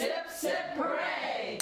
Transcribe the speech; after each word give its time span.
Sip, 0.00 0.30
sip, 0.30 0.56
hooray! 0.76 1.58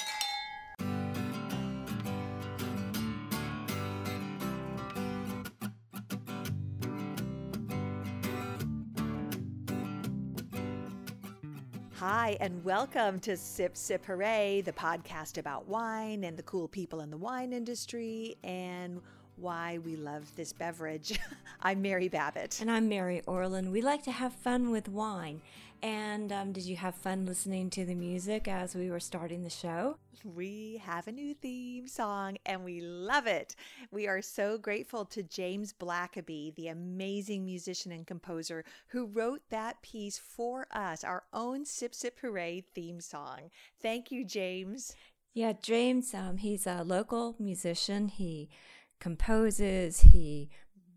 Hi, 11.97 12.37
and 12.39 12.63
welcome 12.63 13.19
to 13.19 13.37
Sip 13.37 13.77
Sip 13.77 14.05
Hooray, 14.05 14.61
the 14.61 14.71
podcast 14.71 15.39
about 15.39 15.67
wine 15.67 16.23
and 16.23 16.37
the 16.37 16.45
cool 16.45 16.69
people 16.69 17.01
in 17.01 17.11
the 17.11 17.17
wine 17.17 17.53
industry 17.53 18.37
and 18.45 19.01
why 19.35 19.79
we 19.79 19.97
love 19.97 20.31
this 20.37 20.53
beverage. 20.53 21.19
I'm 21.61 21.83
Mary 21.83 22.09
Babbitt. 22.09 22.61
And 22.61 22.71
I'm 22.71 22.89
Mary 22.89 23.23
Orlin. 23.27 23.73
We 23.73 23.83
like 23.83 24.05
to 24.05 24.13
have 24.13 24.33
fun 24.33 24.71
with 24.71 24.89
wine. 24.89 25.41
And 25.83 26.33
um, 26.33 26.53
did 26.53 26.65
you 26.65 26.77
have 26.77 26.95
fun 26.97 27.25
listening 27.25 27.71
to 27.71 27.85
the 27.85 27.95
music 27.95 28.49
as 28.49 28.75
we 28.75 28.91
were 28.91 29.01
starting 29.01 29.45
the 29.45 29.51
show? 29.51 29.99
We 30.25 30.83
have 30.85 31.07
a 31.07 31.13
new 31.13 31.33
theme 31.35 31.87
song 31.87 32.39
and 32.45 32.65
we 32.65 32.81
love 32.81 33.29
it. 33.29 33.55
We 33.93 34.09
are 34.09 34.21
so 34.21 34.59
grateful 34.59 35.05
to 35.07 35.23
James 35.23 35.73
Blackaby, 35.73 36.57
the 36.57 36.69
amazing 36.69 37.45
musician 37.45 37.93
and 37.93 38.05
composer 38.05 38.65
who 38.89 39.07
wrote 39.07 39.43
that 39.51 39.81
piece 39.81 40.19
for 40.19 40.67
us, 40.73 41.05
our 41.05 41.23
own 41.33 41.65
Sip 41.65 41.95
Sip 41.95 42.19
Hooray 42.21 42.65
theme 42.75 43.01
song. 43.01 43.51
Thank 43.81 44.11
you, 44.11 44.25
James. 44.25 44.97
Yeah, 45.35 45.53
James, 45.63 46.13
um, 46.15 46.39
he's 46.39 46.67
a 46.67 46.83
local 46.83 47.37
musician. 47.39 48.09
He 48.09 48.51
composes, 48.99 50.01
he 50.01 50.51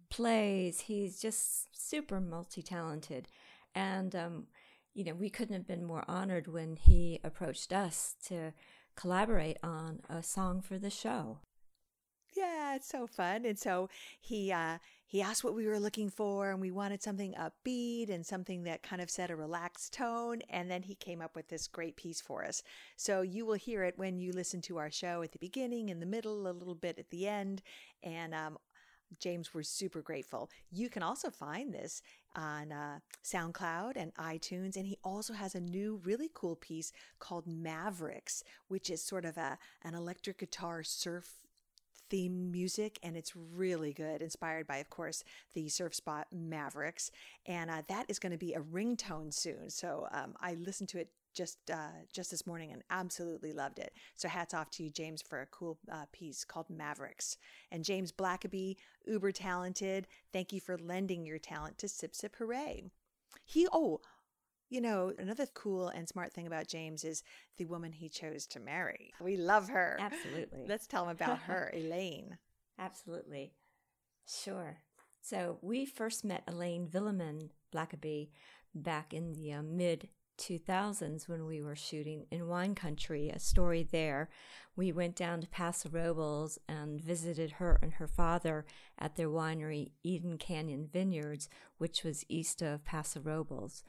plays, 0.09 0.81
he's 0.81 1.21
just 1.21 1.67
super 1.73 2.20
multi 2.20 2.63
talented. 2.63 3.27
And 3.75 4.15
um, 4.15 4.48
you 4.93 5.03
know, 5.03 5.13
we 5.13 5.29
couldn't 5.29 5.55
have 5.55 5.67
been 5.67 5.85
more 5.85 6.03
honored 6.07 6.47
when 6.47 6.75
he 6.75 7.19
approached 7.23 7.71
us 7.71 8.15
to 8.27 8.53
collaborate 8.95 9.57
on 9.63 10.01
a 10.09 10.21
song 10.21 10.61
for 10.61 10.77
the 10.77 10.89
show. 10.89 11.39
Yeah, 12.35 12.75
it's 12.75 12.87
so 12.87 13.07
fun. 13.07 13.45
And 13.45 13.59
so 13.59 13.89
he 14.20 14.51
uh, 14.51 14.77
he 15.05 15.21
asked 15.21 15.43
what 15.43 15.53
we 15.53 15.67
were 15.67 15.79
looking 15.79 16.09
for, 16.09 16.51
and 16.51 16.61
we 16.61 16.71
wanted 16.71 17.03
something 17.03 17.33
upbeat 17.33 18.09
and 18.09 18.25
something 18.25 18.63
that 18.63 18.83
kind 18.83 19.01
of 19.01 19.09
set 19.09 19.29
a 19.29 19.35
relaxed 19.35 19.93
tone. 19.93 20.41
And 20.49 20.71
then 20.71 20.83
he 20.83 20.95
came 20.95 21.21
up 21.21 21.35
with 21.35 21.49
this 21.49 21.67
great 21.67 21.98
piece 21.98 22.21
for 22.21 22.45
us. 22.45 22.63
So 22.95 23.21
you 23.21 23.45
will 23.45 23.55
hear 23.55 23.83
it 23.83 23.98
when 23.98 24.17
you 24.17 24.31
listen 24.31 24.61
to 24.61 24.77
our 24.77 24.89
show 24.89 25.21
at 25.21 25.33
the 25.33 25.39
beginning, 25.39 25.89
in 25.89 25.99
the 25.99 26.05
middle, 26.05 26.48
a 26.48 26.53
little 26.53 26.76
bit 26.76 26.98
at 26.98 27.09
the 27.09 27.27
end, 27.27 27.61
and 28.01 28.33
um, 28.33 28.57
James, 29.20 29.54
we're 29.54 29.63
super 29.63 30.01
grateful. 30.01 30.49
You 30.71 30.90
can 30.90 31.04
also 31.04 31.29
find 31.29 31.73
this 31.73 32.01
on 32.35 32.71
uh, 32.71 32.99
SoundCloud 33.23 33.93
and 33.95 34.13
iTunes. 34.15 34.76
And 34.76 34.85
he 34.85 34.98
also 35.04 35.34
has 35.34 35.55
a 35.55 35.59
new, 35.59 35.99
really 36.04 36.29
cool 36.34 36.55
piece 36.55 36.91
called 37.20 37.48
Mavericks, 37.48 38.43
which 38.67 38.89
is 38.89 39.04
sort 39.04 39.26
of 39.26 39.37
a, 39.37 39.57
an 39.84 39.95
electric 39.95 40.39
guitar 40.39 40.84
surf 40.84 41.34
theme 42.09 42.51
music 42.51 42.99
and 43.04 43.15
it's 43.15 43.34
really 43.37 43.93
good 43.93 44.21
inspired 44.21 44.67
by 44.67 44.76
of 44.77 44.89
course 44.89 45.23
the 45.54 45.70
surf 45.70 45.95
spot 45.95 46.27
mavericks 46.29 47.09
and 47.45 47.71
uh, 47.71 47.82
that 47.87 48.05
is 48.09 48.20
going 48.20 48.34
to 48.34 48.37
be 48.37 48.54
a 48.54 48.59
ringtone 48.59 49.34
soon 49.34 49.70
so 49.70 50.05
um, 50.12 50.35
i 50.41 50.54
listened 50.55 50.89
to 50.89 50.99
it 50.99 51.07
just 51.34 51.57
uh, 51.71 52.04
just 52.13 52.32
this 52.32 52.46
morning 52.48 52.71
and 52.71 52.84
absolutely 52.90 53.54
loved 53.54 53.79
it. 53.79 53.93
So 54.15 54.27
hats 54.27 54.54
off 54.54 54.70
to 54.71 54.84
you, 54.84 54.90
James, 54.90 55.21
for 55.21 55.41
a 55.41 55.46
cool 55.48 55.77
uh, 55.91 56.05
piece 56.12 56.43
called 56.43 56.70
Mavericks. 56.70 57.38
And 57.71 57.84
James 57.84 58.12
Blackaby, 58.12 58.76
uber 59.05 59.32
talented. 59.32 60.07
Thank 60.34 60.54
you 60.54 60.60
for 60.60 60.77
lending 60.77 61.26
your 61.26 61.40
talent 61.40 61.77
to 61.79 61.88
Sip 61.88 62.15
Sip 62.15 62.35
Hooray. 62.38 62.84
He 63.46 63.68
oh, 63.71 64.01
you 64.69 64.81
know 64.81 65.13
another 65.18 65.46
cool 65.53 65.90
and 65.90 66.07
smart 66.07 66.34
thing 66.34 66.47
about 66.47 66.68
James 66.68 67.03
is 67.03 67.23
the 67.57 67.66
woman 67.66 67.91
he 67.91 68.09
chose 68.09 68.45
to 68.47 68.59
marry. 68.59 69.13
We 69.22 69.38
love 69.38 69.69
her. 69.69 69.97
Absolutely. 70.00 70.66
Let's 70.68 70.88
tell 70.88 71.03
him 71.03 71.12
about 71.12 71.40
her, 71.40 71.72
Elaine. 71.75 72.38
Absolutely. 72.79 73.53
Sure. 74.28 74.78
So 75.22 75.59
we 75.61 75.85
first 75.85 76.25
met 76.25 76.44
Elaine 76.47 76.88
Villeman 76.88 77.50
Blackaby 77.73 78.29
back 78.73 79.13
in 79.13 79.34
the 79.34 79.53
uh, 79.53 79.61
mid 79.61 80.09
2000s 80.41 81.29
when 81.29 81.46
we 81.46 81.62
were 81.62 81.75
shooting 81.75 82.25
in 82.31 82.47
wine 82.47 82.74
country, 82.75 83.29
a 83.29 83.40
story 83.40 83.84
there. 83.84 84.29
We 84.75 84.91
went 84.91 85.16
down 85.16 85.41
to 85.41 85.47
Paso 85.47 85.90
Robles 85.90 86.57
and 86.68 87.00
visited 87.00 87.52
her 87.53 87.78
and 87.81 87.94
her 87.94 88.07
father 88.07 88.66
at 88.97 89.16
their 89.16 89.29
winery, 89.29 89.91
Eden 90.03 90.38
Canyon 90.38 90.90
Vineyards, 90.91 91.47
which 91.78 92.03
was 92.03 92.25
east 92.28 92.62
of 92.62 92.84
Paso 92.84 93.19
Robles. 93.19 93.84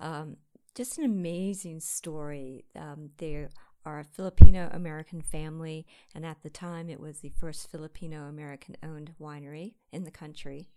Um, 0.00 0.36
just 0.74 0.96
an 0.96 1.04
amazing 1.04 1.80
story. 1.80 2.64
Um, 2.74 3.10
they 3.18 3.48
are 3.84 3.98
a 3.98 4.04
Filipino 4.04 4.70
American 4.72 5.20
family, 5.20 5.86
and 6.14 6.24
at 6.24 6.42
the 6.42 6.50
time 6.50 6.88
it 6.88 7.00
was 7.00 7.20
the 7.20 7.32
first 7.38 7.70
Filipino 7.70 8.28
American 8.28 8.76
owned 8.82 9.12
winery 9.20 9.74
in 9.92 10.04
the 10.04 10.10
country. 10.10 10.68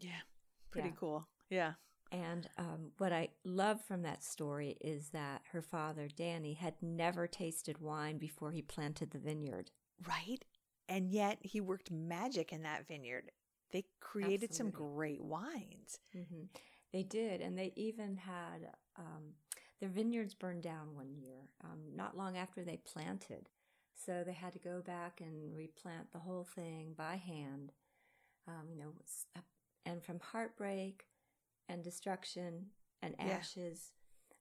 Yeah, 0.00 0.22
pretty 0.70 0.88
yeah. 0.88 0.94
cool. 0.98 1.28
Yeah. 1.48 1.72
And 2.12 2.48
um, 2.56 2.92
what 2.98 3.12
I 3.12 3.28
love 3.44 3.80
from 3.84 4.02
that 4.02 4.22
story 4.22 4.76
is 4.80 5.08
that 5.10 5.42
her 5.52 5.62
father, 5.62 6.08
Danny, 6.14 6.54
had 6.54 6.74
never 6.80 7.26
tasted 7.26 7.80
wine 7.80 8.18
before 8.18 8.52
he 8.52 8.62
planted 8.62 9.10
the 9.10 9.18
vineyard. 9.18 9.70
Right. 10.06 10.44
And 10.88 11.10
yet 11.10 11.38
he 11.42 11.60
worked 11.60 11.90
magic 11.90 12.52
in 12.52 12.62
that 12.62 12.86
vineyard. 12.86 13.32
They 13.72 13.84
created 14.00 14.50
Absolutely. 14.50 14.56
some 14.56 14.70
great 14.70 15.24
wines. 15.24 15.98
Mm-hmm. 16.16 16.44
They 16.92 17.02
did. 17.02 17.40
And 17.40 17.58
they 17.58 17.72
even 17.74 18.16
had 18.16 18.70
um, 18.96 19.34
their 19.80 19.88
vineyards 19.88 20.34
burned 20.34 20.62
down 20.62 20.94
one 20.94 21.12
year, 21.12 21.48
um, 21.64 21.80
not 21.94 22.16
long 22.16 22.36
after 22.36 22.62
they 22.62 22.76
planted. 22.76 23.48
So 23.96 24.22
they 24.24 24.32
had 24.32 24.52
to 24.52 24.58
go 24.58 24.80
back 24.80 25.20
and 25.20 25.56
replant 25.56 26.12
the 26.12 26.18
whole 26.20 26.44
thing 26.44 26.94
by 26.96 27.16
hand. 27.16 27.72
Um, 28.46 28.68
you 28.70 28.78
know, 28.78 28.92
and 29.84 30.02
from 30.04 30.20
heartbreak 30.20 31.04
and 31.68 31.82
destruction 31.82 32.66
and 33.02 33.14
ashes. 33.18 33.92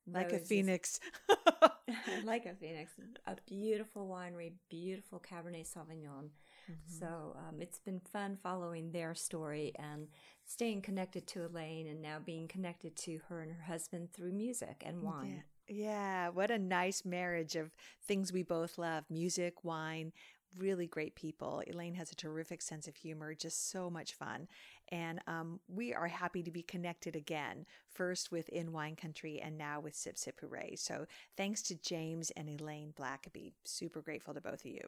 Yeah. 0.08 0.18
Like 0.20 0.34
a 0.34 0.40
phoenix. 0.40 1.00
like 2.26 2.46
a 2.46 2.54
phoenix. 2.54 2.94
A 3.26 3.36
beautiful 3.48 4.08
winery, 4.08 4.54
beautiful 4.70 5.20
Cabernet 5.20 5.68
Sauvignon. 5.68 6.30
Mm-hmm. 6.72 7.00
So 7.00 7.36
um, 7.38 7.60
it's 7.60 7.80
been 7.80 8.00
fun 8.00 8.38
following 8.42 8.92
their 8.92 9.16
story 9.16 9.74
and 9.78 10.08
staying 10.46 10.82
connected 10.82 11.28
to 11.28 11.46
Elaine 11.46 11.88
and 11.88 12.02
now 12.02 12.18
being 12.24 12.48
connected 12.48 12.96
to 12.98 13.20
her 13.30 13.42
and 13.42 13.52
her 13.52 13.64
husband 13.64 14.14
through 14.14 14.32
music 14.32 14.84
and 14.86 15.02
wine. 15.02 15.44
Yeah. 15.68 15.76
yeah, 15.76 16.30
what 16.30 16.52
a 16.52 16.60
nice 16.60 17.04
marriage 17.04 17.56
of 17.56 17.72
things 18.08 18.32
we 18.32 18.44
both 18.44 18.78
love 18.78 19.06
music, 19.10 19.64
wine, 19.64 20.12
really 20.58 20.88
great 20.88 21.16
people. 21.16 21.62
Elaine 21.68 21.96
has 21.96 22.12
a 22.12 22.16
terrific 22.16 22.62
sense 22.62 22.88
of 22.88 22.96
humor, 22.96 23.34
just 23.34 23.72
so 23.72 23.90
much 23.90 24.14
fun. 24.14 24.48
And 24.92 25.20
um, 25.28 25.60
we 25.68 25.94
are 25.94 26.08
happy 26.08 26.44
to 26.44 26.52
be 26.52 26.62
connected 26.62 27.16
again, 27.16 27.66
first 27.90 28.32
with 28.32 28.50
In 28.50 28.72
Wine 28.72 28.96
Country 28.96 29.42
and 29.42 29.58
now 29.58 29.80
with 29.80 29.96
Sip 29.96 30.18
Sip 30.18 30.40
Hooray. 30.40 30.76
So 30.76 31.06
thanks 31.38 31.62
to 31.64 31.76
James 31.76 32.32
and 32.32 32.50
Elaine 32.50 32.94
Blackaby. 33.00 33.54
Super 33.64 34.02
grateful 34.02 34.34
to 34.34 34.42
both 34.42 34.66
of 34.66 34.72
you. 34.72 34.82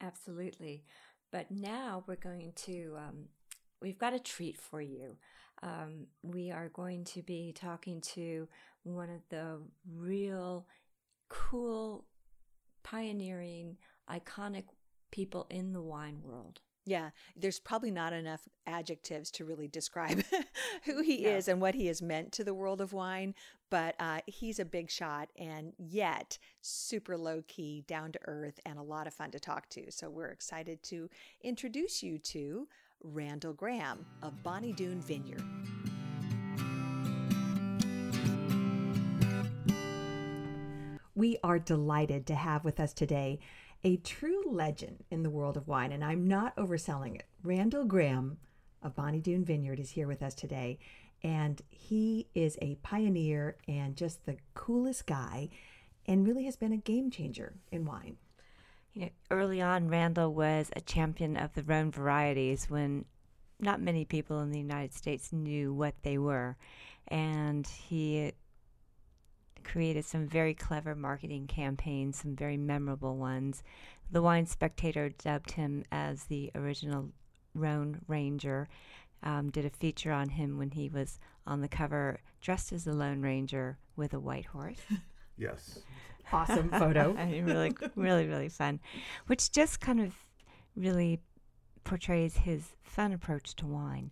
Absolutely. 0.00 0.84
But 1.30 1.50
now 1.50 2.04
we're 2.06 2.16
going 2.16 2.52
to, 2.56 2.96
um, 2.98 3.24
we've 3.80 3.98
got 3.98 4.14
a 4.14 4.18
treat 4.18 4.58
for 4.58 4.82
you. 4.82 5.16
Um, 5.62 6.06
we 6.22 6.50
are 6.50 6.68
going 6.70 7.04
to 7.04 7.22
be 7.22 7.52
talking 7.52 8.00
to 8.00 8.48
one 8.82 9.08
of 9.08 9.22
the 9.30 9.60
real 9.96 10.66
cool, 11.28 12.04
pioneering, 12.82 13.76
iconic 14.10 14.64
people 15.12 15.46
in 15.48 15.72
the 15.72 15.80
wine 15.80 16.18
world. 16.24 16.60
Yeah, 16.84 17.10
there's 17.36 17.60
probably 17.60 17.92
not 17.92 18.12
enough 18.12 18.48
adjectives 18.66 19.30
to 19.32 19.44
really 19.44 19.68
describe 19.68 20.24
who 20.84 21.00
he 21.00 21.26
is 21.26 21.46
and 21.46 21.60
what 21.60 21.76
he 21.76 21.86
has 21.86 22.02
meant 22.02 22.32
to 22.32 22.44
the 22.44 22.54
world 22.54 22.80
of 22.80 22.92
wine, 22.92 23.36
but 23.70 23.94
uh, 24.00 24.18
he's 24.26 24.58
a 24.58 24.64
big 24.64 24.90
shot 24.90 25.28
and 25.38 25.74
yet 25.78 26.38
super 26.60 27.16
low 27.16 27.44
key, 27.46 27.84
down 27.86 28.10
to 28.12 28.18
earth, 28.26 28.58
and 28.66 28.80
a 28.80 28.82
lot 28.82 29.06
of 29.06 29.14
fun 29.14 29.30
to 29.30 29.38
talk 29.38 29.68
to. 29.68 29.92
So 29.92 30.10
we're 30.10 30.30
excited 30.30 30.82
to 30.84 31.08
introduce 31.44 32.02
you 32.02 32.18
to 32.18 32.66
Randall 33.04 33.52
Grahm 33.52 34.04
of 34.20 34.42
Bonny 34.42 34.72
Doon 34.72 35.00
Vineyard. 35.00 35.44
We 41.14 41.36
are 41.44 41.60
delighted 41.60 42.26
to 42.26 42.34
have 42.34 42.64
with 42.64 42.80
us 42.80 42.92
today 42.92 43.38
a 43.84 43.96
true 43.98 44.42
legend 44.46 45.04
in 45.10 45.22
the 45.22 45.30
world 45.30 45.56
of 45.56 45.68
wine, 45.68 45.92
and 45.92 46.04
I'm 46.04 46.26
not 46.28 46.54
overselling 46.56 47.16
it. 47.16 47.26
Randall 47.42 47.84
Grahm 47.84 48.38
of 48.82 48.94
Bonny 48.94 49.20
Doon 49.20 49.44
Vineyard 49.44 49.80
is 49.80 49.90
here 49.90 50.06
with 50.06 50.22
us 50.22 50.34
today, 50.34 50.78
and 51.22 51.60
he 51.68 52.28
is 52.34 52.58
a 52.60 52.76
pioneer 52.76 53.56
and 53.66 53.96
just 53.96 54.24
the 54.24 54.36
coolest 54.54 55.06
guy, 55.06 55.48
and 56.06 56.26
really 56.26 56.44
has 56.44 56.56
been 56.56 56.72
a 56.72 56.76
game 56.76 57.10
changer 57.10 57.54
in 57.70 57.84
wine. 57.84 58.16
You 58.94 59.02
know, 59.02 59.10
early 59.30 59.60
on, 59.60 59.88
Randall 59.88 60.32
was 60.34 60.70
a 60.76 60.80
champion 60.80 61.36
of 61.36 61.54
the 61.54 61.62
Rhone 61.62 61.90
varieties 61.90 62.68
when 62.68 63.04
not 63.58 63.80
many 63.80 64.04
people 64.04 64.40
in 64.40 64.50
the 64.50 64.58
United 64.58 64.92
States 64.92 65.32
knew 65.32 65.72
what 65.72 65.94
they 66.02 66.18
were, 66.18 66.56
and 67.08 67.66
he 67.66 68.32
created 69.62 70.04
some 70.04 70.26
very 70.26 70.54
clever 70.54 70.94
marketing 70.94 71.46
campaigns, 71.46 72.18
some 72.18 72.36
very 72.36 72.56
memorable 72.56 73.16
ones. 73.16 73.62
The 74.10 74.22
Wine 74.22 74.46
Spectator 74.46 75.10
dubbed 75.10 75.52
him 75.52 75.84
as 75.90 76.24
the 76.24 76.50
original 76.54 77.10
Rhone 77.54 78.00
Ranger, 78.08 78.68
um, 79.22 79.50
did 79.50 79.64
a 79.64 79.70
feature 79.70 80.12
on 80.12 80.30
him 80.30 80.58
when 80.58 80.70
he 80.70 80.88
was 80.88 81.18
on 81.46 81.60
the 81.60 81.68
cover 81.68 82.20
dressed 82.40 82.72
as 82.72 82.84
the 82.84 82.92
Lone 82.92 83.20
Ranger 83.20 83.78
with 83.96 84.12
a 84.14 84.20
white 84.20 84.46
horse. 84.46 84.80
Yes. 85.38 85.80
Awesome 86.30 86.68
photo. 86.78 87.16
I 87.18 87.24
mean, 87.24 87.46
really, 87.46 87.72
really, 87.96 88.26
really 88.26 88.50
fun, 88.50 88.80
which 89.26 89.50
just 89.50 89.80
kind 89.80 89.98
of 89.98 90.14
really 90.76 91.20
portrays 91.84 92.36
his 92.36 92.62
fun 92.82 93.12
approach 93.12 93.56
to 93.56 93.66
wine. 93.66 94.10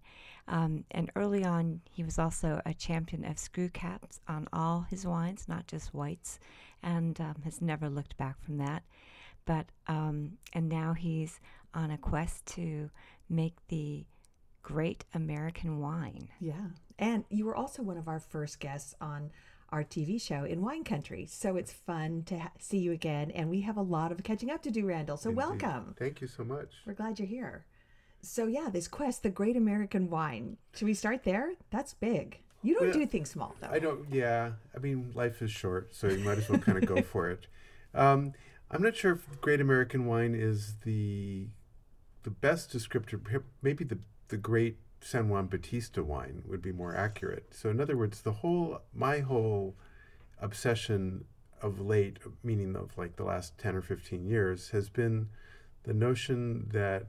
Um, 0.51 0.85
and 0.91 1.11
early 1.15 1.45
on, 1.45 1.81
he 1.91 2.03
was 2.03 2.19
also 2.19 2.61
a 2.67 2.75
champion 2.75 3.25
of 3.25 3.39
screw 3.39 3.69
caps 3.69 4.21
on 4.29 4.49
all 4.53 4.85
his 4.91 5.07
wines, 5.07 5.47
not 5.49 5.69
just 5.69 5.95
whites, 5.95 6.41
and 6.83 7.19
um, 7.21 7.37
has 7.45 7.63
never 7.63 7.89
looked 7.89 8.17
back 8.17 8.43
from 8.43 8.59
that. 8.59 8.83
But 9.47 9.67
um, 9.87 10.39
and 10.53 10.69
now 10.69 10.93
he's 10.93 11.41
on 11.73 11.93
a 11.93 11.99
quest 11.99 12.45
to 12.47 12.91
make 13.29 13.55
the 13.69 14.05
great 14.63 15.05
American 15.15 15.79
wine. 15.79 16.29
Yeah. 16.41 16.67
And 16.99 17.25
you 17.31 17.47
were 17.47 17.57
also 17.57 17.83
one 17.83 17.97
of 17.97 18.09
our 18.09 18.21
first 18.21 18.59
guests 18.59 18.95
on 19.01 19.31
our 19.71 19.85
TV 19.85 20.21
show 20.21 20.45
in 20.45 20.63
Wine 20.63 20.83
Country. 20.83 21.27
So 21.27 21.57
it's 21.57 21.73
fun 21.73 22.25
to 22.27 22.41
ha- 22.41 22.51
see 22.59 22.79
you 22.79 22.93
again. 22.93 23.31
And 23.31 23.49
we 23.49 23.61
have 23.61 23.77
a 23.77 23.83
lot 23.83 24.11
of 24.11 24.23
catching 24.25 24.51
up 24.51 24.63
to 24.63 24.71
do, 24.71 24.85
Randall. 24.85 25.17
So 25.17 25.31
Indeed. 25.31 25.39
welcome. 25.39 25.95
Thank 25.97 26.21
you 26.21 26.27
so 26.27 26.43
much. 26.43 26.69
We're 26.85 26.95
glad 26.95 27.19
you're 27.21 27.29
here. 27.29 27.65
So, 28.23 28.47
yeah, 28.47 28.69
this 28.71 28.89
quest, 28.89 29.23
the 29.23 29.31
Great 29.31 29.57
American 29.57 30.11
Wine. 30.11 30.57
Should 30.75 30.87
we 30.87 30.95
start 30.95 31.25
there? 31.25 31.53
That's 31.71 31.95
big. 31.95 32.39
You 32.63 32.75
don't 32.75 32.89
Well, 32.89 32.93
do 32.93 33.07
things 33.07 33.31
small, 33.31 33.55
though. 33.61 33.69
I 33.71 33.79
don't. 33.79 34.07
Yeah, 34.13 34.53
I 34.75 34.79
mean, 34.79 35.13
life 35.15 35.41
is 35.41 35.51
short, 35.51 35.95
so 35.95 36.09
you 36.09 36.23
might 36.23 36.39
as 36.39 36.49
well 36.49 36.59
kind 36.59 36.79
of 36.79 36.87
go 36.87 37.03
for 37.03 37.31
it. 37.31 37.47
Um, 37.93 38.35
I'm 38.71 38.83
not 38.83 38.95
sure 38.95 39.15
if 39.15 39.41
Great 39.41 39.61
American 39.61 40.07
Wine 40.07 40.33
is 40.33 40.75
the 40.85 41.49
the 42.23 42.31
best 42.31 42.71
descriptor. 42.73 43.43
Maybe 43.63 43.83
the 43.83 43.99
the 44.29 44.37
Great 44.37 44.77
San 45.01 45.29
Juan 45.29 45.49
Bautista 45.49 46.05
wine 46.05 46.45
would 46.47 46.63
be 46.63 46.71
more 46.71 46.95
accurate. 46.95 47.53
So, 47.53 47.69
in 47.69 47.81
other 47.81 47.97
words, 47.97 48.23
the 48.23 48.31
whole 48.31 48.83
my 48.95 49.19
whole 49.19 49.75
obsession 50.41 51.25
of 51.61 51.81
late, 51.81 52.19
meaning 52.45 52.77
of 52.77 52.97
like 52.97 53.17
the 53.17 53.25
last 53.25 53.59
ten 53.59 53.75
or 53.75 53.83
fifteen 53.83 54.25
years, 54.25 54.71
has 54.71 54.89
been 54.89 55.31
the 55.83 55.93
notion 55.93 56.69
that 56.73 57.07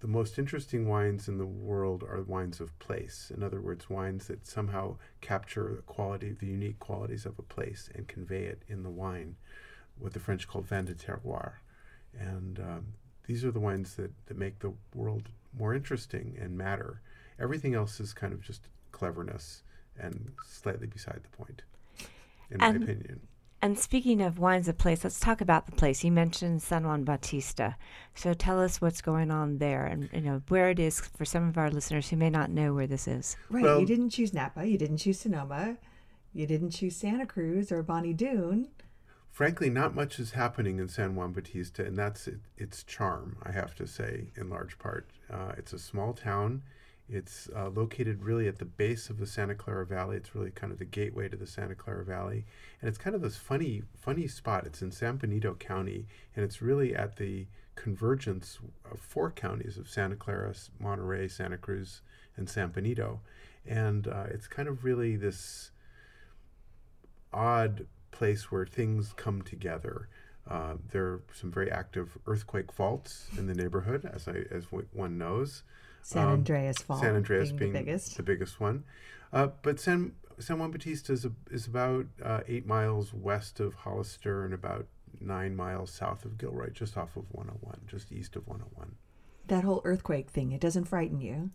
the 0.00 0.06
most 0.06 0.38
interesting 0.38 0.86
wines 0.88 1.26
in 1.28 1.38
the 1.38 1.46
world 1.46 2.02
are 2.02 2.22
wines 2.22 2.60
of 2.60 2.78
place. 2.78 3.32
In 3.34 3.42
other 3.42 3.60
words, 3.60 3.88
wines 3.88 4.26
that 4.26 4.46
somehow 4.46 4.96
capture 5.20 5.72
the 5.76 5.82
quality, 5.82 6.32
the 6.38 6.46
unique 6.46 6.78
qualities 6.78 7.24
of 7.26 7.38
a 7.38 7.42
place 7.42 7.88
and 7.94 8.06
convey 8.06 8.44
it 8.44 8.62
in 8.68 8.82
the 8.82 8.90
wine, 8.90 9.36
what 9.98 10.12
the 10.12 10.20
French 10.20 10.46
call 10.46 10.60
vin 10.62 10.84
de 10.84 10.94
terroir. 10.94 11.52
And 12.18 12.58
um, 12.58 12.86
these 13.26 13.44
are 13.44 13.50
the 13.50 13.60
wines 13.60 13.94
that, 13.96 14.12
that 14.26 14.36
make 14.36 14.58
the 14.58 14.74
world 14.94 15.30
more 15.58 15.74
interesting 15.74 16.36
and 16.40 16.56
matter. 16.58 17.00
Everything 17.38 17.74
else 17.74 17.98
is 17.98 18.12
kind 18.12 18.32
of 18.32 18.42
just 18.42 18.68
cleverness 18.92 19.62
and 19.98 20.32
slightly 20.46 20.86
beside 20.86 21.20
the 21.22 21.36
point, 21.36 21.62
in 22.50 22.60
And- 22.60 22.78
my 22.80 22.84
opinion. 22.84 23.20
And 23.62 23.78
speaking 23.78 24.20
of 24.20 24.38
wines 24.38 24.68
of 24.68 24.76
place, 24.78 25.02
let's 25.02 25.18
talk 25.18 25.40
about 25.40 25.66
the 25.66 25.72
place. 25.72 26.04
You 26.04 26.12
mentioned 26.12 26.62
San 26.62 26.86
Juan 26.86 27.04
Bautista. 27.04 27.76
So 28.14 28.34
tell 28.34 28.60
us 28.60 28.80
what's 28.80 29.00
going 29.00 29.30
on 29.30 29.58
there 29.58 29.86
and 29.86 30.08
you 30.12 30.20
know 30.20 30.42
where 30.48 30.68
it 30.70 30.78
is 30.78 31.00
for 31.00 31.24
some 31.24 31.48
of 31.48 31.56
our 31.58 31.70
listeners 31.70 32.10
who 32.10 32.16
may 32.16 32.30
not 32.30 32.50
know 32.50 32.74
where 32.74 32.86
this 32.86 33.08
is. 33.08 33.36
right. 33.50 33.64
Well- 33.64 33.80
you 33.80 33.86
didn't 33.86 34.10
choose 34.10 34.34
Napa. 34.34 34.66
You 34.66 34.78
didn't 34.78 34.98
choose 34.98 35.20
Sonoma. 35.20 35.78
You 36.32 36.46
didn't 36.46 36.70
choose 36.70 36.96
Santa 36.96 37.24
Cruz 37.26 37.72
or 37.72 37.82
Bonny 37.82 38.12
Doon. 38.12 38.68
Frankly, 39.30 39.68
not 39.70 39.94
much 39.94 40.18
is 40.18 40.32
happening 40.32 40.78
in 40.78 40.88
San 40.88 41.14
Juan 41.14 41.32
Bautista, 41.32 41.84
and 41.84 41.96
that's 41.96 42.26
it, 42.26 42.38
its 42.56 42.82
charm, 42.82 43.36
I 43.42 43.52
have 43.52 43.74
to 43.76 43.86
say, 43.86 44.28
in 44.34 44.48
large 44.48 44.78
part. 44.78 45.08
Uh, 45.30 45.52
it's 45.58 45.72
a 45.72 45.78
small 45.78 46.12
town. 46.14 46.62
It's 47.08 47.48
uh, 47.54 47.68
located 47.68 48.24
really 48.24 48.48
at 48.48 48.58
the 48.58 48.64
base 48.64 49.10
of 49.10 49.18
the 49.18 49.26
Santa 49.26 49.54
Clara 49.54 49.86
Valley. 49.86 50.16
It's 50.16 50.34
really 50.34 50.50
kind 50.50 50.72
of 50.72 50.78
the 50.78 50.84
gateway 50.84 51.28
to 51.28 51.36
the 51.36 51.46
Santa 51.46 51.76
Clara 51.76 52.04
Valley, 52.04 52.44
and 52.80 52.88
it's 52.88 52.98
kind 52.98 53.14
of 53.14 53.22
this 53.22 53.36
funny, 53.36 53.82
funny 53.96 54.26
spot. 54.26 54.66
It's 54.66 54.82
in 54.82 54.90
San 54.90 55.16
Benito 55.16 55.54
County, 55.54 56.06
and 56.34 56.44
it's 56.44 56.60
really 56.60 56.96
at 56.96 57.16
the 57.16 57.46
convergence 57.76 58.58
of 58.90 58.98
four 58.98 59.30
counties 59.30 59.76
of 59.78 59.88
Santa 59.88 60.16
Clara, 60.16 60.52
Monterey, 60.80 61.28
Santa 61.28 61.58
Cruz, 61.58 62.00
and 62.36 62.48
San 62.48 62.68
Benito, 62.70 63.20
and 63.64 64.08
uh, 64.08 64.24
it's 64.30 64.48
kind 64.48 64.68
of 64.68 64.82
really 64.82 65.14
this 65.14 65.70
odd 67.32 67.86
place 68.10 68.50
where 68.50 68.66
things 68.66 69.12
come 69.16 69.42
together. 69.42 70.08
Uh, 70.48 70.74
there 70.90 71.04
are 71.04 71.22
some 71.32 71.52
very 71.52 71.70
active 71.70 72.18
earthquake 72.26 72.72
faults 72.72 73.28
in 73.36 73.46
the 73.46 73.54
neighborhood, 73.54 74.08
as 74.12 74.26
I 74.26 74.44
as 74.50 74.64
one 74.92 75.18
knows. 75.18 75.62
San 76.06 76.24
Um, 76.26 76.32
Andreas 76.34 76.78
Fault. 76.78 77.00
San 77.00 77.16
Andreas 77.16 77.48
being, 77.50 77.58
being, 77.58 77.72
the 77.72 77.78
biggest. 77.80 78.16
the 78.16 78.22
biggest 78.22 78.60
one. 78.60 78.84
Uh, 79.32 79.48
but 79.62 79.80
San 79.80 80.12
San 80.38 80.58
Juan 80.58 80.70
Bautista 80.70 81.12
is, 81.12 81.24
a, 81.24 81.32
is 81.50 81.66
about 81.66 82.06
uh, 82.22 82.40
eight 82.46 82.64
miles 82.66 83.12
west 83.12 83.58
of 83.58 83.74
Hollister 83.74 84.44
and 84.44 84.52
about 84.54 84.86
nine 85.20 85.56
miles 85.56 85.90
south 85.90 86.24
of 86.24 86.36
Gilroy, 86.38 86.70
just 86.70 86.96
off 86.96 87.16
of 87.16 87.24
101, 87.32 87.80
just 87.88 88.12
east 88.12 88.36
of 88.36 88.46
101. 88.46 88.94
that 89.48 89.64
whole 89.64 89.80
earthquake 89.84 90.28
thing, 90.30 90.52
it 90.52 90.60
doesn't 90.60 90.84
frighten 90.84 91.20
you, 91.20 91.50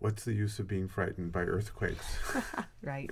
What's 0.00 0.24
the 0.24 0.32
use 0.32 0.58
of 0.58 0.66
being 0.66 0.88
frightened 0.88 1.30
by 1.30 1.42
earthquakes? 1.42 2.04
right? 2.82 3.10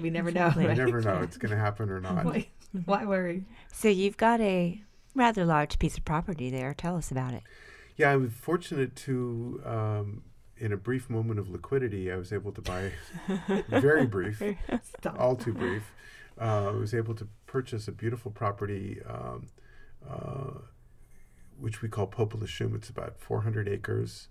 We 0.00 0.10
never 0.10 0.30
know. 0.32 0.48
Exactly. 0.48 0.62
you 0.64 0.68
Right? 0.68 0.78
never 0.78 1.00
know 1.00 1.18
it's 1.22 1.36
going 1.36 1.52
to 1.52 1.56
happen 1.58 1.88
or 1.90 2.00
not. 2.00 2.24
Why, 2.24 2.48
why 2.84 3.04
worry? 3.06 3.44
So 3.72 3.88
you've 3.88 4.16
got 4.16 4.40
a 4.40 4.82
rather 5.14 5.44
large 5.44 5.78
piece 5.78 5.96
of 5.96 6.04
property 6.04 6.50
there. 6.50 6.74
Tell 6.74 6.96
us 6.96 7.10
about 7.12 7.34
it. 7.34 7.42
Yeah, 7.96 8.10
I 8.10 8.16
was 8.16 8.32
fortunate 8.32 8.96
to, 8.96 9.62
um, 9.64 10.22
in 10.56 10.72
a 10.72 10.76
brief 10.76 11.08
moment 11.08 11.38
of 11.38 11.48
liquidity, 11.48 12.10
I 12.10 12.16
was 12.16 12.32
able 12.32 12.52
to 12.52 12.60
buy, 12.60 12.92
very 13.68 14.06
brief, 14.06 14.42
all 15.18 15.36
too 15.36 15.52
brief, 15.52 15.92
uh, 16.40 16.68
I 16.68 16.72
was 16.72 16.92
able 16.94 17.14
to 17.14 17.28
purchase 17.46 17.86
a 17.86 17.92
beautiful 17.92 18.30
property, 18.32 19.00
um, 19.08 19.46
uh, 20.08 20.58
which 21.58 21.82
we 21.82 21.88
call 21.88 22.06
Popelouchum. 22.08 22.74
It's 22.74 22.88
about 22.88 23.20
400 23.20 23.68
acres, 23.68 24.26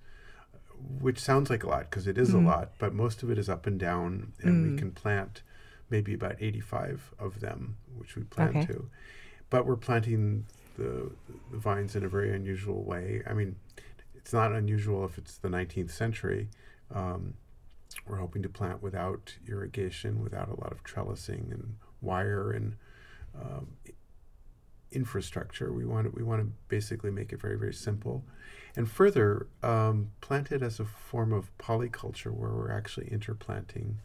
which 1.00 1.20
sounds 1.20 1.50
like 1.50 1.64
a 1.64 1.68
lot 1.70 1.90
because 1.90 2.06
it 2.08 2.18
is 2.18 2.32
Mhm. 2.32 2.44
a 2.44 2.46
lot, 2.46 2.74
but 2.80 2.94
most 2.94 3.24
of 3.24 3.30
it 3.32 3.38
is 3.38 3.48
up 3.48 3.66
and 3.66 3.80
down, 3.80 4.34
and 4.44 4.62
we 4.62 4.72
Mm. 4.72 4.78
can 4.78 4.92
plant 4.92 5.42
maybe 5.90 6.14
about 6.14 6.36
85 6.42 7.14
of 7.18 7.40
them, 7.40 7.78
which 7.96 8.16
we 8.18 8.24
plan 8.24 8.50
Okay. 8.58 8.66
to. 8.74 8.90
But 9.50 9.66
we're 9.66 9.78
planting 9.78 10.48
the, 10.78 11.12
the 11.52 11.58
vines 11.58 11.96
in 11.96 12.04
a 12.04 12.10
very 12.10 12.34
unusual 12.34 12.84
way. 12.84 13.22
I 13.28 13.34
mean, 13.34 13.56
it's 14.16 14.34
not 14.34 14.52
unusual 14.52 15.06
if 15.06 15.18
it's 15.18 15.38
the 15.38 15.50
19th 15.50 15.92
century. 15.92 16.50
Um, 16.94 17.36
we're 18.08 18.18
hoping 18.18 18.42
to 18.44 18.50
plant 18.50 18.82
without 18.82 19.36
irrigation, 19.48 20.24
without 20.24 20.50
a 20.50 20.60
lot 20.60 20.72
of 20.72 20.84
trellising 20.84 21.52
and 21.52 21.76
wire 22.02 22.52
and 22.52 22.76
um, 23.40 23.68
infrastructure. 24.92 25.72
We 25.72 25.86
want 25.86 26.06
to, 26.06 26.12
we 26.12 26.24
want 26.24 26.42
to 26.42 26.52
basically 26.68 27.12
make 27.12 27.32
it 27.34 27.42
very 27.42 27.58
very 27.58 27.74
simple, 27.74 28.24
and 28.76 28.90
further 28.90 29.48
um, 29.62 30.12
plant 30.22 30.52
it 30.52 30.62
as 30.62 30.80
a 30.80 30.86
form 30.86 31.34
of 31.34 31.56
polyculture 31.58 32.32
where 32.32 32.52
we're 32.52 32.72
actually 32.72 33.08
interplanting 33.08 34.00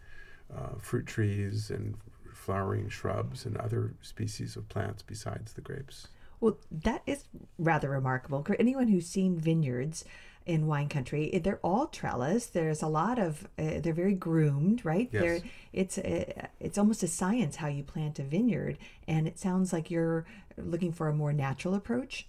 uh, 0.54 0.78
fruit 0.78 1.06
trees 1.06 1.70
and 1.70 1.96
flowering 2.32 2.88
shrubs 2.88 3.44
and 3.44 3.56
other 3.56 3.94
species 4.00 4.56
of 4.56 4.68
plants 4.68 5.02
besides 5.02 5.52
the 5.52 5.60
grapes. 5.60 6.08
Well, 6.40 6.59
that 6.71 7.02
is 7.07 7.25
rather 7.59 7.90
remarkable. 7.90 8.42
For 8.45 8.57
anyone 8.57 8.88
who's 8.88 9.07
seen 9.07 9.38
vineyards 9.38 10.04
in 10.47 10.66
wine 10.66 10.88
country, 10.88 11.38
they're 11.42 11.61
all 11.62 11.88
trellis. 11.88 12.47
There's 12.47 12.83
a 12.83 12.87
lot 12.87 13.18
of, 13.18 13.49
uh, 13.59 13.80
they're 13.80 13.92
very 13.92 14.14
groomed, 14.14 14.85
right? 14.85 15.09
Yes. 15.12 15.23
They're, 15.23 15.40
it's 15.73 15.99
uh, 15.99 16.47
it's 16.61 16.78
almost 16.78 17.02
a 17.02 17.09
science 17.09 17.57
how 17.57 17.68
you 17.68 17.83
plant 17.83 18.18
a 18.18 18.23
vineyard, 18.23 18.78
and 19.07 19.28
it 19.28 19.38
sounds 19.38 19.73
like 19.73 19.90
you're 19.90 20.25
looking 20.57 20.92
for 20.92 21.09
a 21.09 21.14
more 21.14 21.33
natural 21.33 21.75
approach. 21.75 22.26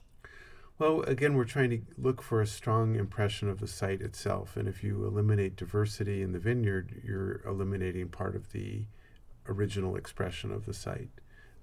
Well, 0.80 1.02
again, 1.02 1.36
we're 1.36 1.44
trying 1.44 1.72
to 1.72 1.82
look 1.98 2.22
for 2.22 2.42
a 2.42 2.48
strong 2.48 2.96
impression 2.96 3.50
of 3.50 3.60
the 3.60 3.68
site 3.68 4.02
itself. 4.02 4.56
And 4.56 4.66
if 4.68 4.82
you 4.82 5.06
eliminate 5.06 5.58
diversity 5.58 6.22
in 6.22 6.32
the 6.32 6.40
vineyard, 6.40 7.02
you're 7.04 7.42
eliminating 7.46 8.08
part 8.08 8.34
of 8.34 8.54
the 8.54 8.86
original 9.46 9.98
expression 9.98 10.54
of 10.54 10.66
the 10.66 10.74
site. 10.74 11.10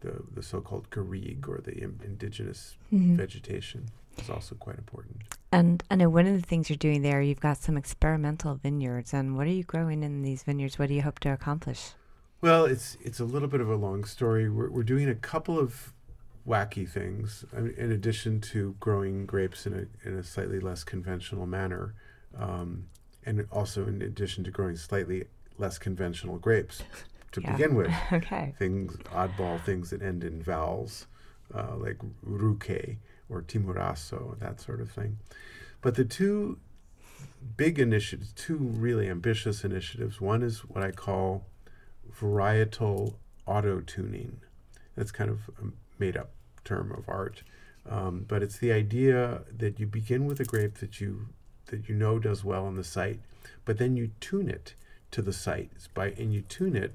The, 0.00 0.22
the 0.34 0.42
so 0.42 0.60
called 0.60 0.90
garrigue 0.90 1.48
or 1.48 1.58
the 1.58 1.74
im- 1.78 2.00
indigenous 2.04 2.76
Mm-hmm. 2.92 3.16
vegetation 3.16 3.86
is 4.18 4.30
also 4.30 4.54
quite 4.54 4.78
important. 4.78 5.22
And 5.50 5.82
I 5.90 5.96
know 5.96 6.08
one 6.08 6.26
of 6.26 6.34
the 6.40 6.46
things 6.46 6.68
you're 6.70 6.76
doing 6.76 7.02
there, 7.02 7.20
you've 7.20 7.40
got 7.40 7.56
some 7.58 7.76
experimental 7.76 8.54
vineyards. 8.54 9.12
And 9.12 9.36
what 9.36 9.46
are 9.46 9.50
you 9.50 9.64
growing 9.64 10.02
in 10.02 10.22
these 10.22 10.42
vineyards? 10.44 10.78
What 10.78 10.88
do 10.88 10.94
you 10.94 11.02
hope 11.02 11.18
to 11.20 11.30
accomplish? 11.32 11.90
Well, 12.42 12.64
it's 12.64 12.96
it's 13.02 13.18
a 13.18 13.24
little 13.24 13.48
bit 13.48 13.60
of 13.60 13.68
a 13.70 13.74
long 13.76 14.04
story. 14.04 14.48
We're, 14.48 14.70
we're 14.70 14.82
doing 14.84 15.08
a 15.08 15.14
couple 15.14 15.58
of 15.58 15.92
wacky 16.46 16.88
things 16.88 17.44
I 17.56 17.60
mean, 17.60 17.74
in 17.76 17.90
addition 17.90 18.40
to 18.52 18.76
growing 18.78 19.26
grapes 19.26 19.66
in 19.66 19.72
a, 19.74 20.08
in 20.08 20.16
a 20.16 20.22
slightly 20.22 20.60
less 20.60 20.84
conventional 20.84 21.46
manner, 21.46 21.94
um, 22.38 22.84
and 23.24 23.46
also 23.50 23.86
in 23.88 24.00
addition 24.02 24.44
to 24.44 24.50
growing 24.52 24.76
slightly 24.76 25.24
less 25.58 25.76
conventional 25.78 26.38
grapes 26.38 26.82
to 27.36 27.42
Yeah. 27.42 27.52
begin 27.52 27.74
with. 27.74 27.92
Okay. 28.12 28.54
things, 28.58 28.96
oddball 29.12 29.60
things 29.62 29.90
that 29.90 30.02
end 30.02 30.24
in 30.24 30.42
vowels, 30.42 31.06
uh, 31.54 31.76
like 31.76 31.98
Ruché 32.26 32.96
or 33.28 33.42
Timorasso, 33.42 34.38
that 34.38 34.60
sort 34.60 34.80
of 34.80 34.90
thing. 34.90 35.18
But 35.82 35.94
the 35.94 36.04
two 36.04 36.58
big 37.56 37.78
initiatives, 37.78 38.32
two 38.32 38.56
really 38.56 39.08
ambitious 39.08 39.64
initiatives, 39.64 40.20
one 40.20 40.42
is 40.42 40.60
what 40.60 40.82
I 40.82 40.90
call 40.90 41.44
varietal 42.20 43.14
auto 43.46 43.80
tuning. 43.80 44.40
That's 44.96 45.12
kind 45.12 45.30
of 45.30 45.50
a 45.62 45.66
made 45.98 46.16
up 46.16 46.30
term 46.64 46.90
of 46.92 47.08
art. 47.08 47.42
Um, 47.88 48.24
but 48.26 48.42
it's 48.42 48.58
the 48.58 48.72
idea 48.72 49.42
that 49.56 49.78
you 49.78 49.86
begin 49.86 50.26
with 50.26 50.40
a 50.40 50.44
grape 50.44 50.78
that 50.78 51.00
you 51.00 51.28
that 51.66 51.88
you 51.88 51.94
know 51.94 52.18
does 52.18 52.44
well 52.44 52.64
on 52.64 52.76
the 52.76 52.84
site, 52.84 53.20
but 53.64 53.78
then 53.78 53.96
you 53.96 54.10
tune 54.20 54.48
it 54.48 54.74
to 55.10 55.20
the 55.22 55.32
site 55.32 55.70
by 55.94 56.10
and 56.12 56.32
you 56.32 56.40
tune 56.42 56.74
it 56.76 56.94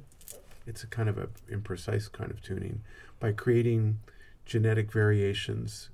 it's 0.65 0.83
a 0.83 0.87
kind 0.87 1.09
of 1.09 1.17
a 1.17 1.27
imprecise 1.51 2.11
kind 2.11 2.31
of 2.31 2.41
tuning 2.41 2.81
by 3.19 3.31
creating 3.31 3.99
genetic 4.45 4.91
variations 4.91 5.89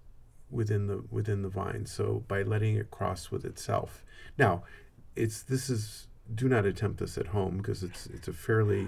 within 0.49 0.87
the 0.87 1.03
within 1.11 1.41
the 1.41 1.49
vine. 1.49 1.85
So 1.85 2.23
by 2.27 2.43
letting 2.43 2.75
it 2.75 2.91
cross 2.91 3.31
with 3.31 3.45
itself. 3.45 4.03
Now 4.37 4.63
it's 5.15 5.41
this 5.43 5.69
is 5.69 6.07
do 6.33 6.49
not 6.49 6.65
attempt 6.65 6.99
this 6.99 7.17
at 7.17 7.27
home 7.27 7.57
because 7.57 7.83
it's 7.83 8.07
it's 8.07 8.27
a 8.27 8.33
fairly 8.33 8.87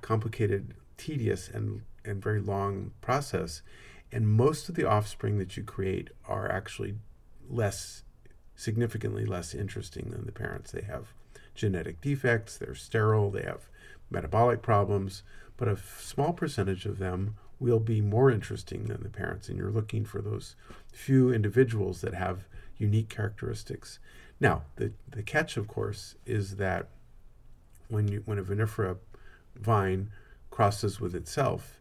complicated 0.00 0.74
tedious 0.96 1.48
and 1.48 1.82
and 2.04 2.22
very 2.22 2.40
long 2.40 2.92
process. 3.00 3.62
And 4.10 4.26
most 4.26 4.68
of 4.68 4.74
the 4.74 4.88
offspring 4.88 5.38
that 5.38 5.56
you 5.56 5.62
create 5.62 6.10
are 6.26 6.50
actually 6.50 6.94
less 7.48 8.04
significantly 8.56 9.24
less 9.24 9.54
interesting 9.54 10.10
than 10.10 10.26
the 10.26 10.32
parents. 10.32 10.72
They 10.72 10.82
have 10.82 11.12
genetic 11.54 12.00
defects 12.00 12.56
they're 12.56 12.74
sterile 12.74 13.32
they 13.32 13.42
have 13.42 13.68
metabolic 14.10 14.62
problems, 14.62 15.22
but 15.56 15.68
a 15.68 15.76
small 15.76 16.32
percentage 16.32 16.86
of 16.86 16.98
them 16.98 17.36
will 17.60 17.80
be 17.80 18.00
more 18.00 18.30
interesting 18.30 18.84
than 18.84 19.02
the 19.02 19.08
parents. 19.08 19.48
And 19.48 19.58
you're 19.58 19.70
looking 19.70 20.04
for 20.04 20.22
those 20.22 20.54
few 20.92 21.32
individuals 21.32 22.00
that 22.02 22.14
have 22.14 22.46
unique 22.76 23.08
characteristics. 23.08 23.98
Now, 24.40 24.62
the, 24.76 24.92
the 25.10 25.22
catch, 25.22 25.56
of 25.56 25.66
course, 25.66 26.14
is 26.24 26.56
that 26.56 26.88
when 27.88 28.08
you 28.08 28.22
when 28.24 28.38
a 28.38 28.42
vinifera 28.42 28.98
vine 29.56 30.10
crosses 30.50 31.00
with 31.00 31.14
itself, 31.14 31.80